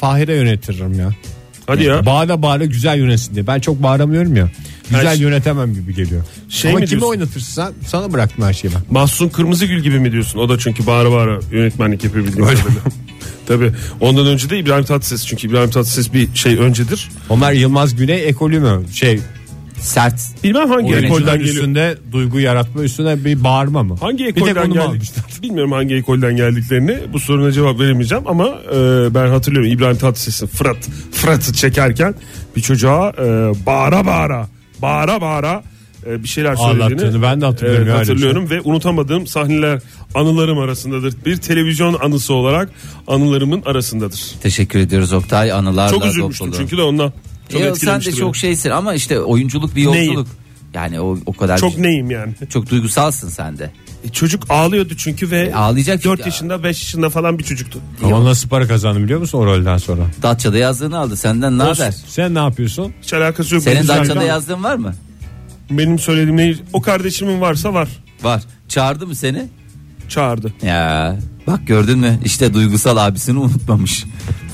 [0.00, 1.10] Fahir'e yönetirim ya.
[1.66, 2.06] Hadi ya.
[2.06, 3.46] Bağıra bağıra güzel yönetsin diye.
[3.46, 4.48] Ben çok bağıramıyorum ya.
[4.90, 6.22] Güzel Her şey- yönetemem gibi geliyor.
[6.48, 7.08] Şey Ama mi kimi diyorsun?
[7.18, 8.80] oynatırsın sana bıraktım her şeyi ben.
[8.90, 10.38] Mahsun Kırmızıgül gibi mi diyorsun?
[10.38, 12.70] O da çünkü bağıra bağıra yönetmenlik yapıyor bildiğim kadarıyla.
[13.46, 13.72] Tabii.
[14.00, 15.26] Ondan önce de İbrahim Tatlıses.
[15.26, 17.08] Çünkü İbrahim Tatlıses bir şey öncedir.
[17.28, 18.82] Onlar Yılmaz Güney ekolü mü?
[18.92, 19.20] Şey
[19.80, 20.14] Sert.
[20.44, 21.54] Bilmem hangi oyuncular ekolden geliyor.
[21.54, 23.96] üstünde duygu yaratma üstüne bir bağırma mı?
[24.00, 24.84] Hangi bir tek ekolden onu mu geldi?
[24.84, 25.24] almışlar?
[25.42, 26.98] Bilmiyorum hangi ekolden geldiklerini.
[27.12, 28.74] Bu soruna cevap veremeyeceğim ama e,
[29.14, 30.76] ben hatırlıyorum İbrahim Tatlıses'in Fırat
[31.12, 32.14] Fırat'ı çekerken
[32.56, 34.48] bir çocuğa e, bağıra bağıra
[34.82, 35.62] bağıra bağıra
[36.06, 39.80] e, bir şeyler söylediğini Ağlattığını ben de hatırlıyorum ya öyle hatırlıyorum ve unutamadığım sahneler
[40.14, 41.14] anılarım arasındadır.
[41.26, 42.70] Bir televizyon anısı olarak
[43.06, 44.20] anılarımın arasındadır.
[44.42, 45.52] Teşekkür ediyoruz Oktay.
[45.52, 46.56] Anılarla Çok üzülmüştüm dolu.
[46.56, 47.12] çünkü de ondan.
[47.48, 48.18] Çok E, sen de etkilemişti beni.
[48.18, 50.26] çok şeysin ama işte oyunculuk bir yolculuk.
[50.74, 52.32] Yani o, o kadar Çok neyim yani.
[52.50, 53.70] çok duygusalsın sen de.
[54.04, 56.28] E, çocuk ağlıyordu çünkü ve E, ağlayacak 4 çünkü.
[56.28, 57.80] yaşında 5 yaşında falan bir çocuktu.
[58.02, 60.02] Ama nasıl para kazandı biliyor musun o rolden sonra?
[60.22, 61.16] Datça'da yazdığını aldı.
[61.16, 61.94] Senden ne haber?
[62.08, 62.92] Sen ne yapıyorsun?
[63.02, 63.64] Hiç alakası yok.
[63.64, 64.94] Senin Benim Datça'da güzel- yazdığın var mı?
[65.70, 66.54] Benim söylediğim ne?
[66.72, 67.88] O kardeşimin varsa var.
[68.22, 68.42] Var.
[68.68, 69.48] Çağırdı mı seni?
[70.08, 70.52] Çağırdı.
[70.62, 72.18] Ya bak gördün mü?
[72.24, 74.04] İşte duygusal abisini unutmamış.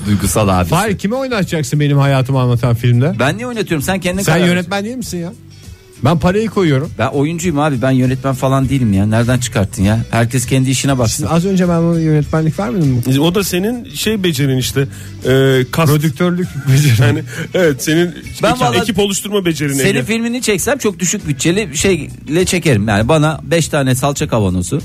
[0.07, 0.69] duygusal abisi.
[0.69, 3.15] Fahir kime oynatacaksın benim hayatımı anlatan filmde?
[3.19, 3.83] Ben niye oynatıyorum?
[3.83, 4.47] Sen kendin Sen karar ver.
[4.53, 5.33] yönetmen değil misin ya?
[6.03, 6.91] Ben parayı koyuyorum.
[6.99, 7.81] Ben oyuncuyum abi.
[7.81, 9.05] Ben yönetmen falan değilim ya.
[9.05, 9.99] Nereden çıkarttın ya?
[10.11, 11.17] Herkes kendi işine baksın.
[11.17, 13.19] Şimdi az önce ben ona yönetmenlik vermedim mi?
[13.19, 14.87] O da senin şey becerin işte.
[15.25, 15.91] E, kast.
[15.93, 17.01] Prodüktörlük beceri.
[17.01, 18.11] Yani evet senin
[18.43, 19.73] Ben ekip, vallahi- ekip oluşturma becerin.
[19.73, 20.03] Senin Ege.
[20.03, 22.87] filmini çeksem çok düşük bütçeli şeyle çekerim.
[22.87, 24.81] Yani bana 5 tane salça kavanozu.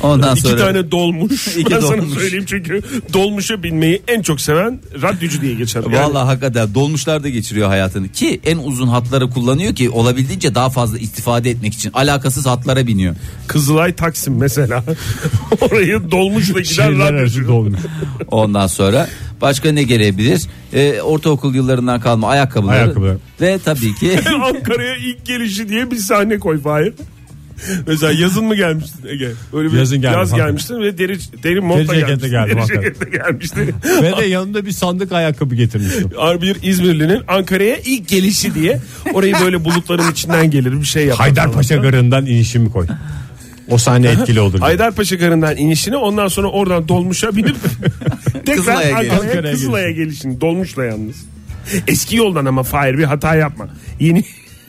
[0.00, 1.48] Ondan İki sonra tane dolmuş.
[1.56, 2.18] İki ben sana dolmuş.
[2.18, 2.80] söyleyeyim çünkü
[3.12, 5.82] dolmuşa binmeyi en çok seven radyocu diye geçer.
[5.90, 10.98] Yani Vallahi hakikaten dolmuşlarda geçiriyor hayatını ki en uzun hatları kullanıyor ki olabildiğince daha fazla
[10.98, 13.14] istifade etmek için alakasız hatlara biniyor.
[13.46, 14.84] Kızılay Taksim mesela.
[15.60, 17.48] Orayı dolmuşla giden radyocu.
[17.48, 17.80] dolmuş.
[18.30, 19.08] Ondan sonra
[19.40, 20.42] başka ne gelebilir?
[20.72, 23.16] Ee, ortaokul yıllarından kalma ayakkabıları Ayakkabılar.
[23.40, 26.92] ve tabii ki Ankara'ya ilk gelişi diye bir sahne koy Fahir.
[27.86, 29.30] Mesela yazın mı gelmiştin Ege?
[29.52, 32.18] Öyle bir Yazın geldim, Yaz gelmiştin ve deri, deri montla Deri gelmiştin.
[32.18, 33.74] ceketle geldim, Deri ceketle gelmiştin.
[34.02, 36.10] Ve de yanında bir sandık ayakkabı getirmiştim.
[36.42, 38.80] bir İzmirli'nin Ankara'ya ilk gelişi diye
[39.14, 41.26] orayı böyle bulutların içinden gelir bir şey yapar.
[41.26, 42.86] Haydarpaşa Garı'ndan inişimi koy.
[43.70, 44.60] O sahne etkili olur.
[44.60, 47.56] Haydarpaşa Garı'ndan inişini ondan sonra oradan dolmuşa binip
[48.32, 51.16] tekrar Kızılay'a Ankara'ya Kızılay'a gelişini dolmuşla yalnız.
[51.88, 53.68] Eski yoldan ama Fahir bir hata yapma.
[54.00, 54.24] Yeni,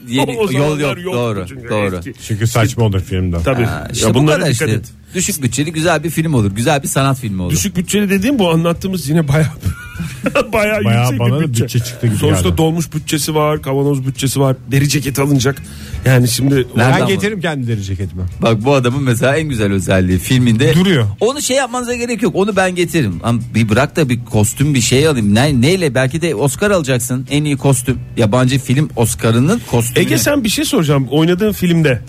[0.08, 1.96] Yeni- O yol yok, doğru, çünkü doğru.
[1.96, 2.14] eski.
[2.28, 3.38] Çünkü saçma olur filmde.
[3.44, 3.64] Tabii.
[3.64, 4.80] Ha, işte ya bu bunlara kadar dikkat işte.
[4.80, 4.92] et.
[5.16, 6.52] Düşük bütçeli güzel bir film olur.
[6.52, 7.52] Güzel bir sanat filmi olur.
[7.52, 9.48] Düşük bütçeli dediğim bu anlattığımız yine bayağı
[10.54, 11.64] bayağı, Bayağı yüksek bana bir bütçe.
[11.64, 12.58] bütçe çıktı gibi Sonuçta geldi.
[12.58, 15.62] dolmuş bütçesi var, kavanoz bütçesi var, deri ceket alınacak.
[16.06, 18.24] Yani şimdi Nerede Ben getiririm kendi deri ceketimi.
[18.42, 21.08] Bak bu adamın mesela en güzel özelliği filminde Duruyor.
[21.20, 22.36] Onu şey yapmanıza gerek yok.
[22.36, 23.20] Onu ben getiririm.
[23.24, 25.36] Ama bir bırak da bir kostüm bir şey alayım.
[25.36, 27.28] Ne, neyle belki de Oscar alacaksın.
[27.32, 28.00] En iyi kostüm.
[28.18, 30.00] Yabancı film Oscar'ının kostümü.
[30.06, 31.08] Ege sen bir şey soracağım.
[31.12, 32.02] Oynadığın filmde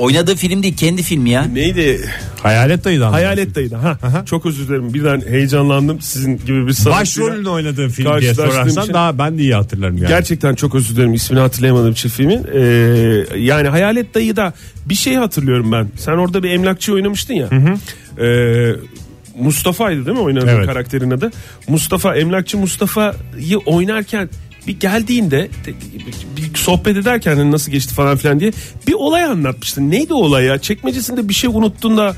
[0.00, 1.42] Oynadığı film değil kendi filmi ya.
[1.44, 2.00] neydi?
[2.42, 3.10] Hayalet dayıdan.
[3.12, 3.74] Hayalet dayıydı.
[3.76, 3.98] Ha.
[4.26, 4.94] Çok özür dilerim.
[4.94, 6.00] Birden heyecanlandım.
[6.00, 7.28] Sizin gibi bir sanatçıyla.
[7.28, 10.08] Başrolünü oynadığın film diye Karşılaştığım sorarsan için- daha ben de iyi hatırlarım yani.
[10.08, 11.14] Gerçekten çok özür dilerim.
[11.14, 12.46] İsmini hatırlayamadığım için filmin.
[12.54, 12.60] Ee,
[13.38, 14.52] yani Hayalet Dayı'da
[14.86, 15.88] bir şey hatırlıyorum ben.
[15.98, 17.48] Sen orada bir emlakçı oynamıştın ya.
[18.20, 18.72] Ee,
[19.38, 20.66] Mustafa'ydı değil mi oynadığın Evet.
[20.66, 21.30] karakterin adı?
[21.68, 24.28] Mustafa, emlakçı Mustafa'yı oynarken
[24.66, 25.50] bir geldiğinde
[26.36, 28.52] bir sohbet ederken hani nasıl geçti falan filan diye
[28.86, 29.90] bir olay anlatmıştın.
[29.90, 30.58] Neydi olay ya?
[30.58, 32.16] Çekmecesinde bir şey unuttun da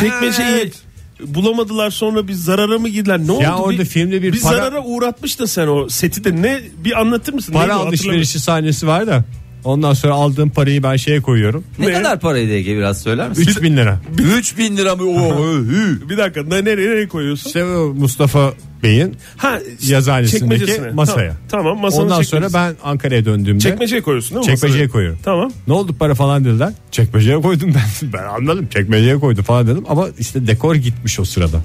[0.00, 0.74] çekmeceyi evet.
[1.20, 3.18] bulamadılar sonra bir zarara mı girdiler?
[3.18, 3.62] Ne Ya oldu?
[3.62, 7.32] orada filmde bir bir para- zarara uğratmış da sen o seti de ne bir anlatır
[7.32, 7.52] mısın?
[7.52, 9.24] Para Neydi alışverişi sahnesi var da.
[9.68, 11.64] Ondan sonra aldığım parayı ben şeye koyuyorum.
[11.78, 11.92] Ne, Ne?
[11.92, 13.42] kadar paraydı Ege biraz söyler misin?
[13.42, 14.00] 3000 lira.
[14.36, 15.02] 3000 lira mı?
[15.02, 15.58] Oo.
[16.10, 17.46] Bir dakika ne, nereye, nereye koyuyorsun?
[17.46, 17.64] İşte
[17.98, 18.52] Mustafa
[18.82, 21.36] Bey'in Ha yazıhanesindeki masaya.
[21.48, 24.54] Tamam, tamam masanın Ondan sonra ben Ankara'ya döndüğümde Çekmeceye koyuyorsun değil mi?
[24.56, 24.92] çekmeceye masaya?
[24.92, 25.18] koyuyorum.
[25.24, 25.50] Tamam.
[25.66, 26.72] Ne oldu para falan dediler.
[26.90, 28.12] Çekmeceye koydum ben.
[28.12, 31.60] Ben anladım çekmeceye koydu falan dedim ama işte dekor gitmiş o sırada.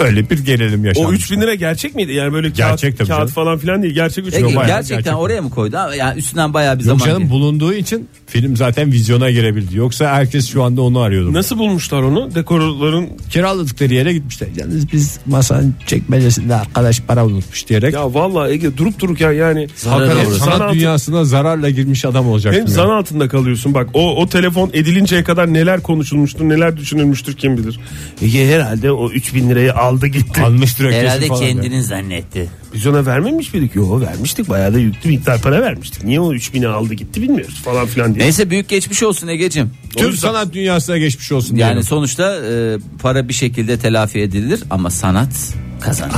[0.00, 1.10] Öyle bir gelelim yaşanmış.
[1.10, 2.12] O 3000 lira gerçek miydi?
[2.12, 3.28] Yani böyle Gerçek kağıt, tabii kağıt canım.
[3.28, 3.94] falan filan değil.
[3.94, 4.66] Gerçek 3000 Peki, lira.
[4.66, 5.18] Gerçekten gerçek.
[5.20, 5.76] oraya mı koydu?
[5.98, 7.32] Yani üstünden bayağı bir Yok zaman canım geçti.
[7.34, 9.76] bulunduğu için film zaten vizyona girebildi.
[9.76, 11.32] Yoksa herkes şu anda onu arıyordu.
[11.32, 12.34] Nasıl bulmuşlar onu?
[12.34, 14.48] Dekorların Kiraladıkları yere gitmişler.
[14.56, 17.94] Yalnız biz masanın çekmecesinde arkadaş para unutmuş diyerek.
[17.94, 19.66] ya vallahi Ege durup duruk ya yani.
[19.76, 22.60] Zarar Hakikaten sanat altı- dünyasına zararla girmiş adam olacaktım.
[22.60, 22.74] Hem ya.
[22.74, 27.80] zan altında kalıyorsun bak o, o telefon edilinceye kadar neler konuşulmuştur neler düşünülmüştür kim bilir.
[28.22, 30.42] Ege herhalde o 3000 lirayı aldı gitti.
[30.42, 31.42] Almıştır Herhalde falan.
[31.42, 31.48] ya.
[31.48, 32.48] kendini zannetti.
[32.74, 33.74] Biz ona vermemiş miydik?
[33.74, 36.04] Yok vermiştik bayağı da yüklü miktar para vermiştik.
[36.04, 38.24] Niye o 3000'i aldı gitti bilmiyoruz falan filan diye.
[38.24, 39.70] Neyse büyük geçmiş olsun Egeciğim.
[39.96, 41.56] Tüm sanat dünyasına geçmiş olsun.
[41.56, 41.82] Yani diyelim.
[41.82, 46.12] sonuçta e, para bir şekilde telafi edilir ama sanat kazanır.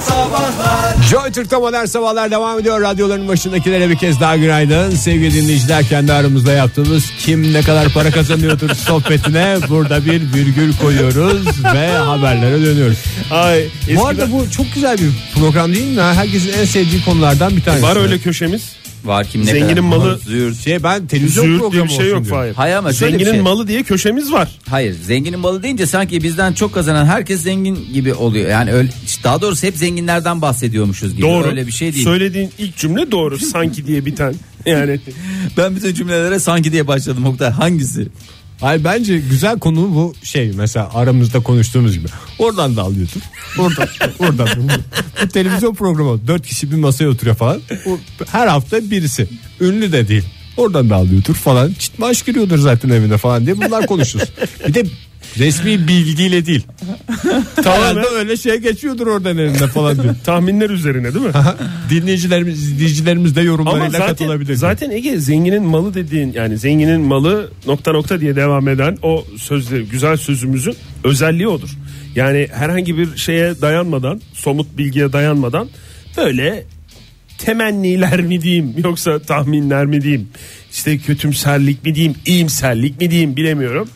[0.00, 2.80] Sabahlar Joy Türk'te modern sabahlar devam ediyor.
[2.80, 4.90] Radyoların başındakilere bir kez daha günaydın.
[4.90, 11.64] Sevgili dinleyiciler kendi aramızda yaptığımız kim ne kadar para kazanıyordur sohbetine burada bir virgül koyuyoruz
[11.74, 12.98] ve haberlere dönüyoruz.
[13.30, 13.64] Ay,
[13.96, 16.00] Bu arada bu çok güzel bir program değil mi?
[16.02, 17.82] Herkesin en sevdiği konulardan bir tanesi.
[17.82, 18.62] var öyle köşemiz.
[19.04, 20.56] Var kim ne Zenginin kadar malı- züğürt.
[20.64, 22.26] Şey ben televizyon Züğürt diye programı bir şey yok.
[22.26, 22.54] Fahir.
[22.54, 23.42] Hayır ama şöyle bir Zenginin şey.
[23.42, 24.48] malı diye köşemiz var.
[24.68, 28.50] Hayır zenginin malı deyince sanki bizden çok kazanan herkes zengin gibi oluyor.
[28.50, 28.88] Yani öyle,
[29.24, 31.22] daha doğrusu hep zenginlerden bahsediyormuşuz gibi.
[31.22, 31.46] Doğru.
[31.48, 32.04] Öyle bir şey değil.
[32.04, 33.38] Söylediğin ilk cümle doğru.
[33.52, 34.34] Sanki diye biten.
[34.66, 35.00] Yani
[35.56, 37.50] Ben bütün cümlelere sanki diye başladım Oktay.
[37.50, 38.08] Hangisi?
[38.60, 42.08] Hayır bence güzel konu bu şey mesela aramızda konuştuğumuz gibi.
[42.38, 43.20] Oradan da alıyordur.
[43.58, 44.48] Oradan, oradan.
[44.56, 47.60] Bu, televizyon programı dört kişi bir masaya oturuyor falan.
[48.32, 49.28] Her hafta birisi.
[49.60, 50.24] Ünlü de değil.
[50.56, 51.72] Oradan da alıyordur falan.
[51.78, 54.28] Çit maaş giriyordur zaten evine falan diye bunlar konuşuruz.
[54.68, 54.84] Bir de
[55.38, 56.66] resmi bilgiyle değil.
[57.64, 60.14] Tamamen öyle şey geçiyordur oradan elinde falan diyor.
[60.24, 61.32] tahminler üzerine değil mi?
[61.90, 64.54] Dinleyicilerimiz, izleyicilerimiz de Ama yorumlarıyla zaten, katılabilir.
[64.54, 69.84] zaten Ege zenginin malı dediğin yani zenginin malı nokta nokta diye devam eden o sözleri
[69.84, 71.70] güzel sözümüzün özelliği odur.
[72.14, 75.68] Yani herhangi bir şeye dayanmadan somut bilgiye dayanmadan
[76.16, 76.64] böyle
[77.38, 80.28] temenniler mi diyeyim yoksa tahminler mi diyeyim
[80.72, 83.88] işte kötümserlik mi diyeyim iyimserlik mi diyeyim bilemiyorum.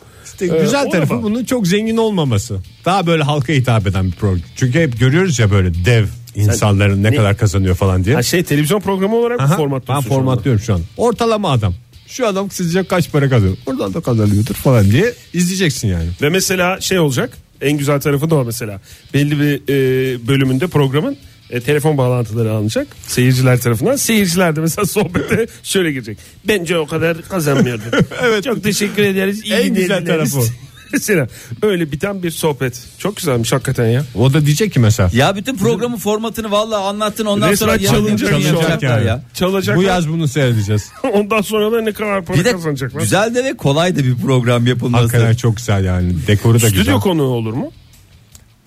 [0.43, 1.23] İşte Ee, güzel tarafı defa.
[1.23, 2.59] bunun çok zengin olmaması.
[2.85, 4.39] Daha böyle halka hitap eden bir program.
[4.55, 8.15] Çünkü hep görüyoruz ya böyle dev insanların ne, ne- kadar kazanıyor falan diye.
[8.15, 10.15] Ha şey televizyon programı olarak Aha, ben formatlıyorsun anda?
[10.15, 10.81] formatlıyorum şu an.
[10.97, 11.73] Ortalama adam.
[12.07, 13.57] Şu adam sizce kaç para kazanıyor?
[13.65, 16.09] Oradan da kazanıyordur falan diye izleyeceksin yani.
[16.21, 18.81] Ve mesela şey olacak en güzel tarafı da o mesela.
[19.13, 21.17] Belli bir e, bölümünde programın
[21.49, 23.95] e, telefon bağlantıları alınacak seyirciler tarafından.
[23.95, 26.17] Seyirciler de mesela sohbete şöyle girecek.
[26.47, 27.85] Bence o kadar kazanmıyordum.
[28.21, 28.43] evet.
[28.43, 29.41] Çok teşekkür ederiz.
[29.43, 30.51] İyi En güzel dinlediniz." tarafı
[30.93, 31.27] mesela
[31.61, 32.81] öyle biten bir sohbet.
[32.97, 34.03] Çok güzelmiş hakikaten ya.
[34.15, 35.09] O da diyecek ki mesela.
[35.13, 39.07] Ya bütün programın formatını vallahi anlattın ondan Resmen sonra yarın çalınacak yapacaklar yani.
[39.07, 39.23] ya.
[39.33, 39.77] Çalacaklar.
[39.77, 40.91] Bu yaz bunu seyredeceğiz.
[41.13, 43.01] Ondan sonra da ne kadar para Bir de kazanacaklar.
[43.01, 45.03] güzel de ve kolay da bir program yapılması.
[45.03, 46.13] Hakikaten çok güzel yani.
[46.27, 46.99] Dekoru da Stüdyo güzel.
[46.99, 47.71] konuğu olur mu?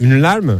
[0.00, 0.52] Ünlüler mi?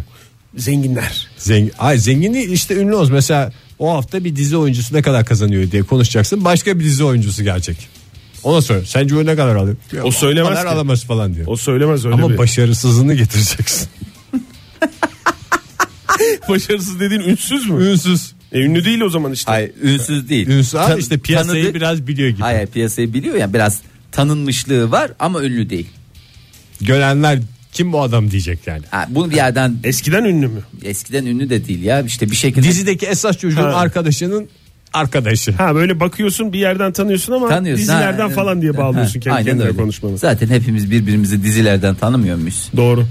[0.56, 1.26] Zenginler.
[1.38, 3.12] Zengin, ay zengini işte ünlü olsun.
[3.14, 6.44] Mesela o hafta bir dizi oyuncusu ne kadar kazanıyor diye konuşacaksın.
[6.44, 7.88] Başka bir dizi oyuncusu gelecek.
[8.44, 8.84] Ona sor.
[8.84, 9.76] Sence o ne kadar alıyor?
[9.92, 10.68] Ya, O söylemez kadar ki.
[10.68, 11.46] alamaz falan diyor.
[11.46, 12.38] O söylemez öyle Ama bir.
[12.38, 13.88] başarısızlığını getireceksin.
[16.48, 17.84] Başarısız dediğin ünsüz mü?
[17.84, 18.32] Ünsüz.
[18.52, 19.52] E, ünlü değil o zaman işte.
[19.52, 20.48] Hayır ünsüz değil.
[20.48, 22.40] Ünsüz Tan- işte piyasayı tanıdık- biraz biliyor gibi.
[22.42, 23.80] Hayır piyasayı biliyor ya biraz
[24.12, 25.86] tanınmışlığı var ama ünlü değil.
[26.80, 27.38] Görenler
[27.76, 28.82] kim bu adam diyecek yani.
[28.90, 30.60] Ha, bunu bir yerden Eskiden ünlü mü?
[30.84, 33.74] eskiden ünlü de değil ya işte bir şekilde Dizideki esas çocuğun Ha.
[33.76, 34.48] arkadaşının
[34.92, 35.52] arkadaşı.
[35.52, 37.82] Ha böyle bakıyorsun bir yerden tanıyorsun ama tanıyorsun.
[37.82, 39.76] dizilerden ha, falan diye bağlıyorsun ha, kendi aynen kendine öyle.
[39.76, 40.18] konuşmanı.
[40.18, 42.68] Zaten hepimiz birbirimizi dizilerden tanımıyor muyuz?
[42.76, 43.04] Doğru.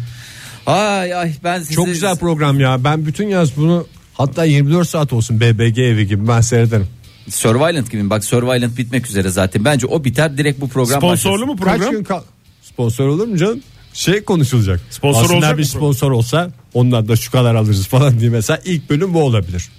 [0.65, 2.84] Ay ay ben sizi Çok güzel program ya.
[2.84, 6.88] Ben bütün yaz bunu hatta 24 saat olsun BBG evi gibi ben seyrederim.
[7.30, 9.65] Survivalent gibi bak Survivalent bitmek üzere zaten.
[9.65, 11.47] Bence o biter direkt bu program Sponsorlu başlasın.
[11.47, 11.91] mu Kaç program?
[11.91, 12.21] gün kal
[12.62, 13.60] sponsor olur mu canım?
[13.96, 14.82] Şey konuşulacak.
[14.90, 18.60] Sponsor Aslında olacak bir mı sponsor olsa ondan da şu kadar alırız falan diye mesela
[18.66, 19.70] ilk bölüm bu olabilir.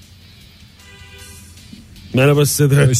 [2.15, 2.93] Merhaba size de.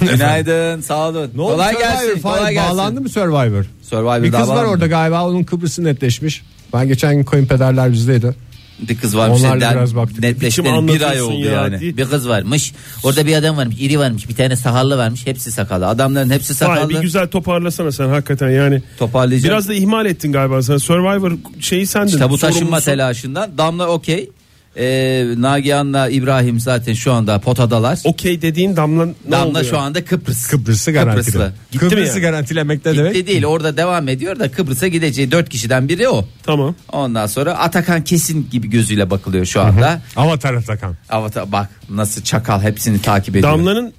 [0.12, 1.30] Günaydın sağ olun.
[1.34, 1.88] Ne oldu kolay Survivor?
[1.88, 2.20] gelsin.
[2.20, 2.78] Falan Kolay gelsin.
[2.78, 3.64] Bağlandı mı Survivor?
[3.82, 6.42] Survivor Bir kız var orada galiba onun Kıbrıs'ı netleşmiş.
[6.74, 8.34] Ben geçen gün kayınpederler bizdeydi.
[8.78, 9.40] Bir kız varmış.
[9.40, 10.18] Onlarla der- biraz baktık.
[10.18, 11.80] Netleşmeli Biçim bir ay oldu ya, yani.
[11.80, 11.96] değil.
[11.96, 12.72] Bir kız varmış.
[13.02, 13.76] Orada bir adam varmış.
[13.80, 14.28] iri varmış.
[14.28, 15.26] Bir tane sakallı varmış.
[15.26, 15.86] Hepsi sakallı.
[15.86, 16.88] Adamların hepsi sakallı.
[16.88, 18.82] bir güzel toparlasana sen hakikaten yani.
[18.98, 19.52] Toparlayacağım.
[19.52, 20.76] Biraz da ihmal ettin galiba sen.
[20.76, 22.08] Survivor şeyi sendin.
[22.12, 22.84] İşte bu taşınma sorumlusu.
[22.84, 23.58] telaşından.
[23.58, 24.30] Damla okey.
[24.78, 27.98] Ee, Nagihan'la İbrahim zaten şu anda potadalar.
[28.04, 30.46] Okey dediğin damla ne Damla oldu şu anda Kıbrıs.
[30.48, 31.24] Kıbrıs'ı garantili.
[31.32, 31.52] Kıbrıslı.
[31.72, 32.20] Gitti mi Kıbrıs'ı yani?
[32.20, 33.26] garantilemek ne Gitti demek?
[33.26, 36.24] değil orada devam ediyor da Kıbrıs'a gideceği dört kişiden biri o.
[36.42, 36.74] Tamam.
[36.92, 40.00] Ondan sonra Atakan kesin gibi gözüyle bakılıyor şu anda.
[40.16, 40.94] Avatar Atakan.
[41.10, 43.52] Avatar bak nasıl çakal hepsini takip ediyor.
[43.52, 43.92] Damlanın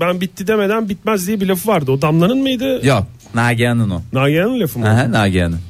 [0.00, 1.90] ben bitti demeden bitmez diye bir lafı vardı.
[1.92, 2.86] O Damla'nın mıydı?
[2.86, 4.02] Yok Nagihan'ın o.
[4.12, 4.88] Nagihan'ın lafı mı?
[4.90, 5.60] Aha, Nagihan'ın.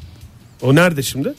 [0.62, 1.34] O nerede şimdi?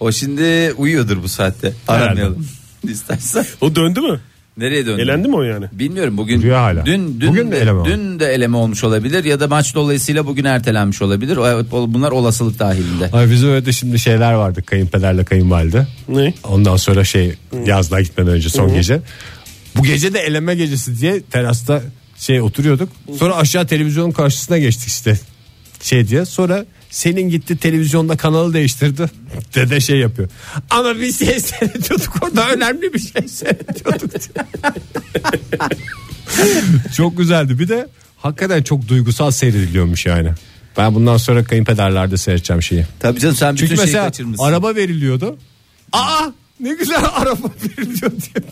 [0.00, 1.72] O şimdi uyuyordur bu saatte.
[1.88, 2.46] Aramayalım.
[2.88, 3.46] İstersen.
[3.60, 4.20] O döndü mü?
[4.56, 5.02] Nereye döndü?
[5.02, 5.66] Elendi mi o yani?
[5.72, 6.86] Bilmiyorum bugün Duruyor hala.
[6.86, 10.26] dün dün Bugün de, de eleme dün de eleme olmuş olabilir ya da maç dolayısıyla
[10.26, 11.36] bugün ertelenmiş olabilir.
[11.70, 13.10] Bunlar olasılık dahilinde.
[13.12, 15.86] Ay bizim öyle şimdi şeyler vardı kayınpederle kayınvalide.
[16.08, 16.34] Ne?
[16.44, 17.34] Ondan sonra şey
[17.66, 19.00] yazlığa gitmeden önce son gece.
[19.76, 21.82] Bu gece de eleme gecesi diye terasta
[22.16, 22.88] şey oturuyorduk.
[23.18, 25.18] Sonra aşağı televizyonun karşısına geçtik işte.
[25.82, 29.10] Şey diye sonra senin gitti televizyonda kanalı değiştirdi.
[29.54, 30.28] Dede şey yapıyor.
[30.70, 34.10] Ama biz şey seyrediyorduk orada önemli bir şey seyrediyorduk.
[36.96, 37.58] çok güzeldi.
[37.58, 40.30] Bir de hakikaten çok duygusal seyrediliyormuş yani.
[40.76, 42.86] Ben bundan sonra kayınpederlerde seyredeceğim şeyi.
[43.00, 44.44] Tabii canım sen bütün Çünkü şeyi mesela kaçırmışsın.
[44.44, 45.38] araba veriliyordu.
[45.92, 46.26] Aa
[46.60, 47.46] ne güzel araba
[47.78, 48.44] veriliyor diye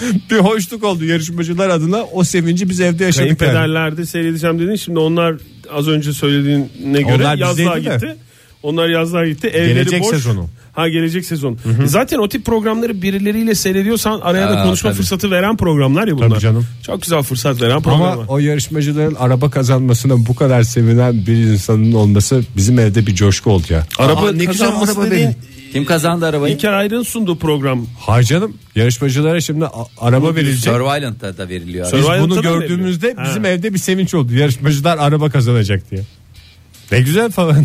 [0.30, 2.02] bir, hoşluk oldu yarışmacılar adına.
[2.04, 3.26] O sevinci biz evde yaşadık.
[3.28, 3.36] yani.
[3.38, 4.74] Kayınpederlerde seyredeceğim dedin.
[4.76, 5.34] Şimdi onlar
[5.72, 8.06] az önce söylediğine göre Onlar yazlığa bizdeydi de.
[8.06, 8.16] gitti.
[8.62, 9.46] Onlar yazlığa gitti.
[9.48, 10.10] Evleri Gelecek boş.
[10.10, 10.46] sezonu.
[10.72, 11.58] Ha gelecek sezon.
[11.84, 14.96] Zaten o tip programları birileriyle seyrediyorsan araya da konuşma tabii.
[14.98, 16.28] fırsatı veren programlar ya bunlar.
[16.30, 16.66] Tabii canım.
[16.86, 18.24] Çok güzel fırsat veren Ama programlar.
[18.28, 23.64] o yarışmacıların araba kazanmasına bu kadar sevinen bir insanın olması bizim evde bir coşku oldu
[23.70, 23.86] ya.
[23.98, 25.36] Araba Aa, ne güzel kazanması araba dediğin benim.
[25.72, 26.54] Kim kazandı arabayı?
[26.54, 27.86] İlker Ayrık'ın sunduğu program.
[28.00, 30.72] Hayır canım yarışmacılara şimdi a- araba verilecek.
[30.74, 31.92] Survivalent'ta da veriliyor.
[31.92, 33.26] Biz bunu da gördüğümüzde veriliyor.
[33.28, 33.48] bizim Ha.
[33.48, 34.34] evde bir sevinç oldu.
[34.34, 36.02] Yarışmacılar araba kazanacak diye.
[36.92, 37.64] Ne güzel falan.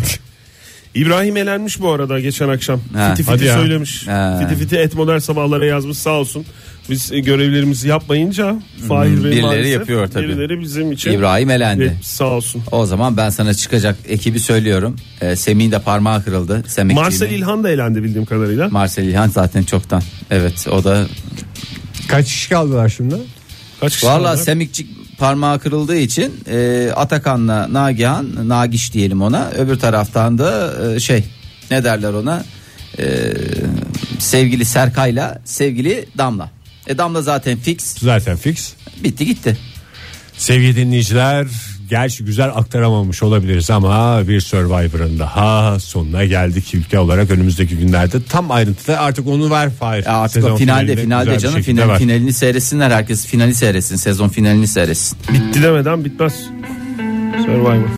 [0.96, 2.80] İbrahim elenmiş bu arada geçen akşam.
[2.94, 3.14] Ha.
[3.14, 3.54] Fiti Hadi fiti ya.
[3.54, 4.08] söylemiş.
[4.08, 4.38] Ha.
[4.42, 6.44] Fiti fiti et modern sabahlara yazmış sağ olsun.
[6.90, 8.56] Biz e, görevlerimizi yapmayınca
[8.88, 10.28] Fahir Bey birileri maalesef, yapıyor tabii.
[10.28, 11.12] Birileri bizim için.
[11.12, 11.82] İbrahim elendi.
[11.82, 12.62] Evet, sağ olsun.
[12.72, 14.96] O zaman ben sana çıkacak ekibi söylüyorum.
[15.20, 16.64] Ee, Semih'in de parmağı kırıldı.
[16.66, 18.68] Semih Marcel İlhan da elendi bildiğim kadarıyla.
[18.68, 20.02] Marcel İlhan zaten çoktan.
[20.30, 21.06] Evet o da
[22.08, 23.14] Kaç kişi kaldılar şimdi?
[23.80, 24.42] Kaç kişi Valla kaldı?
[24.44, 29.50] Semikçik parmağı kırıldığı için e, Atakan'la Nagihan, Nagiş diyelim ona.
[29.50, 31.24] Öbür taraftan da e, şey
[31.70, 32.44] ne derler ona?
[32.98, 33.04] E,
[34.18, 36.50] sevgili Serkay'la sevgili Damla.
[36.86, 37.98] E Damla zaten fix.
[37.98, 38.72] Zaten fix.
[39.04, 39.56] Bitti gitti.
[40.38, 41.46] Sevgili dinleyiciler
[41.90, 48.50] gerçi güzel aktaramamış olabiliriz ama bir Survivor'ın daha sonuna geldik ülke olarak önümüzdeki günlerde tam
[48.50, 50.04] ayrıntıda artık onu ver Fahir.
[50.06, 51.98] Ya artık Sezon o finalde finalde canım final, ver.
[51.98, 55.18] finalini seyretsinler herkes finali seyretsin sezon finalini seyretsin.
[55.32, 56.34] Bitti demeden bitmez.
[57.46, 57.88] Survivor.